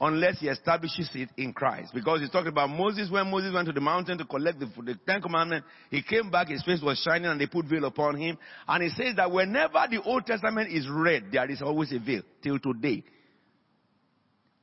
unless 0.00 0.40
he 0.40 0.48
establishes 0.48 1.10
it 1.14 1.28
in 1.36 1.52
Christ. 1.52 1.92
Because 1.92 2.20
he's 2.20 2.30
talking 2.30 2.48
about 2.48 2.70
Moses, 2.70 3.10
when 3.10 3.30
Moses 3.30 3.52
went 3.52 3.66
to 3.66 3.72
the 3.72 3.80
mountain 3.80 4.16
to 4.18 4.24
collect 4.24 4.58
the, 4.58 4.66
the 4.82 4.98
Ten 5.06 5.20
Commandments, 5.20 5.66
he 5.90 6.02
came 6.02 6.30
back, 6.30 6.48
his 6.48 6.62
face 6.62 6.80
was 6.82 6.98
shining 7.04 7.26
and 7.26 7.40
they 7.40 7.46
put 7.46 7.66
veil 7.66 7.84
upon 7.84 8.16
him. 8.16 8.38
And 8.66 8.82
he 8.82 8.88
says 8.90 9.16
that 9.16 9.30
whenever 9.30 9.84
the 9.90 10.02
Old 10.02 10.24
Testament 10.24 10.72
is 10.72 10.88
read, 10.88 11.26
there 11.30 11.50
is 11.50 11.60
always 11.60 11.92
a 11.92 11.98
veil, 11.98 12.22
till 12.42 12.58
today. 12.58 13.04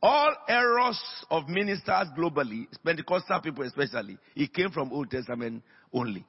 All 0.01 0.33
errors 0.47 0.99
of 1.29 1.47
ministers 1.49 2.07
globally, 2.17 2.65
Pentecostal 2.83 3.41
people 3.41 3.63
especially, 3.63 4.17
it 4.35 4.53
came 4.53 4.69
from 4.71 4.91
Old 4.91 5.09
Testament 5.09 5.63
only. 5.93 6.25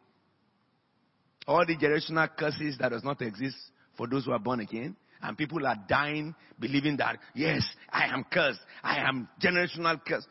All 1.46 1.64
the 1.66 1.76
generational 1.76 2.28
curses 2.36 2.76
that 2.78 2.90
does 2.90 3.04
not 3.04 3.22
exist 3.22 3.56
for 3.96 4.06
those 4.06 4.26
who 4.26 4.32
are 4.32 4.38
born 4.38 4.60
again. 4.60 4.96
And 5.22 5.36
people 5.36 5.66
are 5.66 5.76
dying 5.88 6.34
believing 6.58 6.96
that, 6.98 7.18
yes, 7.34 7.62
I 7.90 8.06
am 8.06 8.24
cursed. 8.30 8.60
I 8.82 8.98
am 8.98 9.28
generational 9.42 10.00
cursed. 10.04 10.28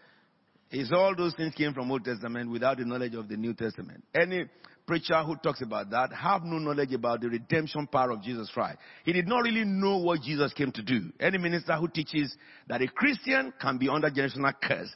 Is 0.72 0.92
all 0.92 1.16
those 1.16 1.34
things 1.36 1.54
came 1.56 1.74
from 1.74 1.92
Old 1.92 2.04
Testament 2.04 2.52
without 2.52 2.78
the 2.78 2.86
knowledge 2.86 3.16
of 3.16 3.30
the 3.30 3.38
New 3.38 3.54
Testament. 3.54 4.04
Any 4.14 4.46
preacher 4.86 5.22
who 5.24 5.36
talks 5.38 5.62
about 5.62 5.90
that 5.92 6.12
have 6.14 6.44
no 6.44 6.58
knowledge 6.58 6.94
about 6.94 7.22
the 7.22 7.30
redemption 7.30 7.88
power 7.88 8.12
of 8.12 8.24
Jesus 8.24 8.50
Christ. 8.54 8.78
He 9.04 9.14
did 9.14 9.28
not 9.28 9.44
really 9.44 9.66
know 9.66 9.98
what 9.98 10.22
Jesus 10.22 10.54
came 10.54 10.72
to 10.72 10.82
do. 10.82 11.12
Any 11.20 11.38
minister 11.38 11.76
who 11.76 11.90
teaches 11.90 12.36
that 12.68 12.82
a 12.82 12.88
Christian 12.88 13.54
can 13.62 13.78
be 13.78 13.90
under 13.90 14.10
generational 14.10 14.54
curse, 14.62 14.90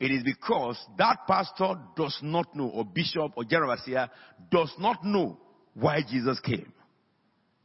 it 0.00 0.10
is 0.10 0.22
because 0.24 0.78
that 0.98 1.18
pastor 1.26 1.74
does 1.96 2.18
not 2.22 2.54
know, 2.54 2.68
or 2.68 2.84
bishop 2.84 3.32
or 3.36 3.44
general 3.44 3.76
does 4.50 4.72
not 4.78 5.04
know 5.04 5.38
why 5.74 6.00
Jesus 6.08 6.38
came. 6.40 6.72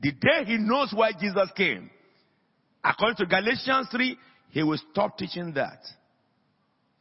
The 0.03 0.11
day 0.11 0.43
he 0.45 0.57
knows 0.57 0.93
why 0.93 1.13
Jesus 1.17 1.49
came, 1.55 1.89
according 2.83 3.15
to 3.17 3.25
Galatians 3.25 3.87
3, 3.89 4.17
he 4.49 4.61
will 4.61 4.77
stop 4.91 5.17
teaching 5.17 5.53
that. 5.53 5.79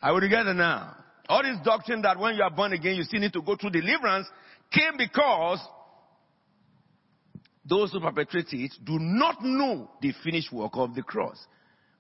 Are 0.00 0.14
we 0.14 0.20
together 0.20 0.54
now? 0.54 0.96
All 1.28 1.42
this 1.42 1.56
doctrine 1.64 2.02
that 2.02 2.18
when 2.18 2.36
you 2.36 2.42
are 2.42 2.50
born 2.50 2.72
again, 2.72 2.94
you 2.94 3.02
still 3.02 3.20
need 3.20 3.32
to 3.32 3.42
go 3.42 3.56
through 3.56 3.70
deliverance 3.70 4.28
came 4.72 4.92
because 4.96 5.58
those 7.64 7.92
who 7.92 8.00
perpetrate 8.00 8.46
it 8.52 8.72
do 8.84 8.98
not 8.98 9.42
know 9.42 9.90
the 10.00 10.12
finished 10.22 10.52
work 10.52 10.72
of 10.74 10.94
the 10.94 11.02
cross. 11.02 11.38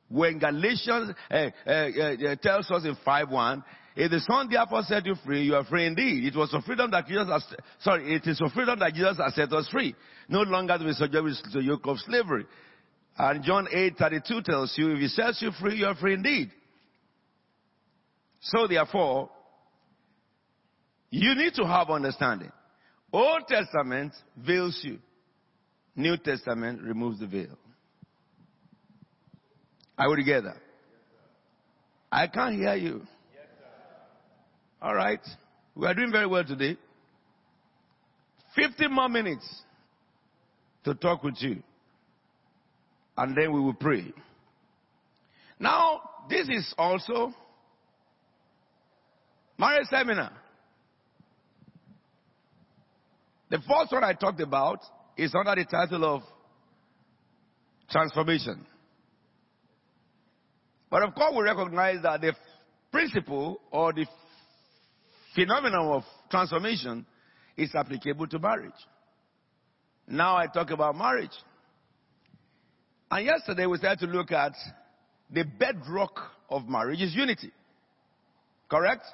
When 0.08 0.38
Galatians 0.38 1.14
uh, 1.30 1.34
uh, 1.34 1.70
uh, 1.70 2.36
tells 2.42 2.70
us 2.70 2.84
in 2.84 2.96
5.1, 3.04 3.64
if 3.94 4.10
the 4.10 4.20
Son 4.20 4.48
therefore 4.50 4.82
set 4.84 5.04
you 5.04 5.14
free, 5.24 5.44
you 5.44 5.54
are 5.54 5.64
free 5.64 5.86
indeed. 5.86 6.24
It 6.24 6.36
was 6.36 6.50
for 6.50 6.62
freedom 6.62 6.90
that 6.92 7.06
Jesus 7.06 7.28
has, 7.28 7.44
sorry, 7.80 8.14
it 8.14 8.26
is 8.26 8.38
for 8.38 8.48
freedom 8.50 8.78
that 8.78 8.94
Jesus 8.94 9.18
has 9.18 9.34
set 9.34 9.52
us 9.52 9.68
free. 9.70 9.94
No 10.28 10.40
longer 10.42 10.78
to 10.78 10.84
be 10.84 10.92
subject 10.92 11.26
to 11.52 11.58
the 11.58 11.64
yoke 11.64 11.86
of 11.86 11.98
slavery. 11.98 12.46
And 13.18 13.44
John 13.44 13.66
8.32 13.66 14.44
tells 14.44 14.74
you, 14.76 14.92
if 14.92 14.98
he 14.98 15.08
sets 15.08 15.42
you 15.42 15.50
free, 15.60 15.76
you 15.76 15.86
are 15.86 15.94
free 15.94 16.14
indeed. 16.14 16.50
So 18.40 18.66
therefore, 18.66 19.30
you 21.10 21.34
need 21.34 21.52
to 21.54 21.66
have 21.66 21.90
understanding. 21.90 22.50
Old 23.12 23.46
Testament 23.46 24.14
veils 24.36 24.80
you. 24.82 24.98
New 25.94 26.16
Testament 26.16 26.80
removes 26.80 27.20
the 27.20 27.26
veil. 27.26 27.58
Are 29.98 30.08
we 30.08 30.16
together? 30.16 30.56
I 32.10 32.26
can't 32.26 32.54
hear 32.54 32.74
you. 32.74 33.02
All 34.82 34.94
right. 34.96 35.20
We 35.76 35.86
are 35.86 35.94
doing 35.94 36.10
very 36.10 36.26
well 36.26 36.44
today. 36.44 36.76
50 38.56 38.88
more 38.88 39.08
minutes 39.08 39.62
to 40.84 40.94
talk 40.94 41.22
with 41.22 41.36
you. 41.38 41.62
And 43.16 43.36
then 43.36 43.52
we 43.52 43.60
will 43.60 43.74
pray. 43.74 44.12
Now, 45.60 46.00
this 46.28 46.48
is 46.48 46.74
also 46.76 47.32
marriage 49.56 49.86
seminar. 49.88 50.32
The 53.50 53.58
first 53.58 53.92
one 53.92 54.02
I 54.02 54.14
talked 54.14 54.40
about 54.40 54.80
is 55.16 55.32
under 55.38 55.54
the 55.54 55.64
title 55.70 56.04
of 56.04 56.22
transformation. 57.88 58.66
But 60.90 61.04
of 61.04 61.14
course, 61.14 61.34
we 61.36 61.42
recognize 61.42 62.02
that 62.02 62.20
the 62.20 62.34
principle 62.90 63.60
or 63.70 63.92
the 63.92 64.06
phenomenon 65.34 65.88
of 65.88 66.02
transformation 66.30 67.06
is 67.56 67.74
applicable 67.74 68.26
to 68.28 68.38
marriage. 68.38 68.72
Now 70.06 70.36
I 70.36 70.46
talk 70.46 70.70
about 70.70 70.96
marriage. 70.96 71.30
And 73.10 73.26
yesterday 73.26 73.66
we 73.66 73.78
started 73.78 74.06
to 74.06 74.12
look 74.12 74.32
at 74.32 74.52
the 75.30 75.44
bedrock 75.44 76.18
of 76.48 76.68
marriage 76.68 77.00
is 77.00 77.14
unity. 77.14 77.52
Correct? 78.70 79.04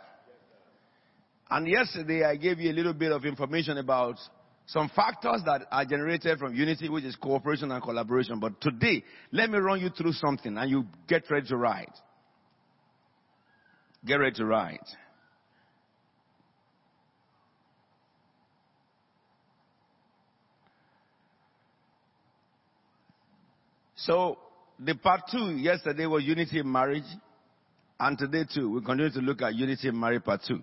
And 1.51 1.67
yesterday 1.67 2.25
I 2.25 2.37
gave 2.37 2.61
you 2.61 2.71
a 2.71 2.75
little 2.75 2.93
bit 2.93 3.13
of 3.13 3.25
information 3.25 3.79
about 3.79 4.17
some 4.67 4.91
factors 4.95 5.43
that 5.47 5.63
are 5.71 5.85
generated 5.85 6.39
from 6.39 6.55
unity, 6.55 6.89
which 6.89 7.05
is 7.05 7.17
cooperation 7.17 7.73
and 7.73 7.83
collaboration. 7.83 8.39
But 8.39 8.61
today, 8.61 9.03
let 9.33 9.51
me 9.51 9.59
run 9.59 9.81
you 9.81 9.89
through 9.89 10.13
something 10.13 10.57
and 10.57 10.71
you 10.71 10.85
get 11.09 11.29
ready 11.31 11.49
to 11.49 11.57
write. 11.57 11.93
Get 14.05 14.17
ready 14.17 14.37
to 14.37 14.45
write. 14.45 14.85
So, 23.99 24.39
the 24.79 24.95
part 24.95 25.23
two 25.31 25.57
yesterday 25.57 26.07
was 26.07 26.25
unity 26.25 26.61
in 26.61 26.71
marriage. 26.71 27.05
And 28.01 28.17
today 28.17 28.45
too, 28.53 28.71
we 28.71 28.81
continue 28.81 29.11
to 29.11 29.21
look 29.21 29.43
at 29.43 29.55
unity 29.55 29.89
in 29.89 29.99
marriage 29.99 30.25
part 30.25 30.43
two. 30.47 30.63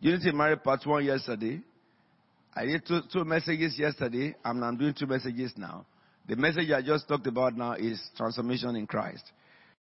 Unity 0.00 0.30
in 0.30 0.36
Marriage 0.36 0.62
Part 0.62 0.80
1 0.86 1.04
yesterday. 1.04 1.60
I 2.54 2.64
did 2.64 2.86
two, 2.86 3.00
two 3.12 3.24
messages 3.24 3.78
yesterday, 3.78 4.34
and 4.44 4.64
I'm 4.64 4.76
doing 4.76 4.94
two 4.98 5.06
messages 5.06 5.52
now. 5.56 5.84
The 6.26 6.36
message 6.36 6.70
I 6.70 6.80
just 6.80 7.06
talked 7.06 7.26
about 7.26 7.54
now 7.54 7.74
is 7.74 8.00
transformation 8.16 8.76
in 8.76 8.86
Christ. 8.86 9.30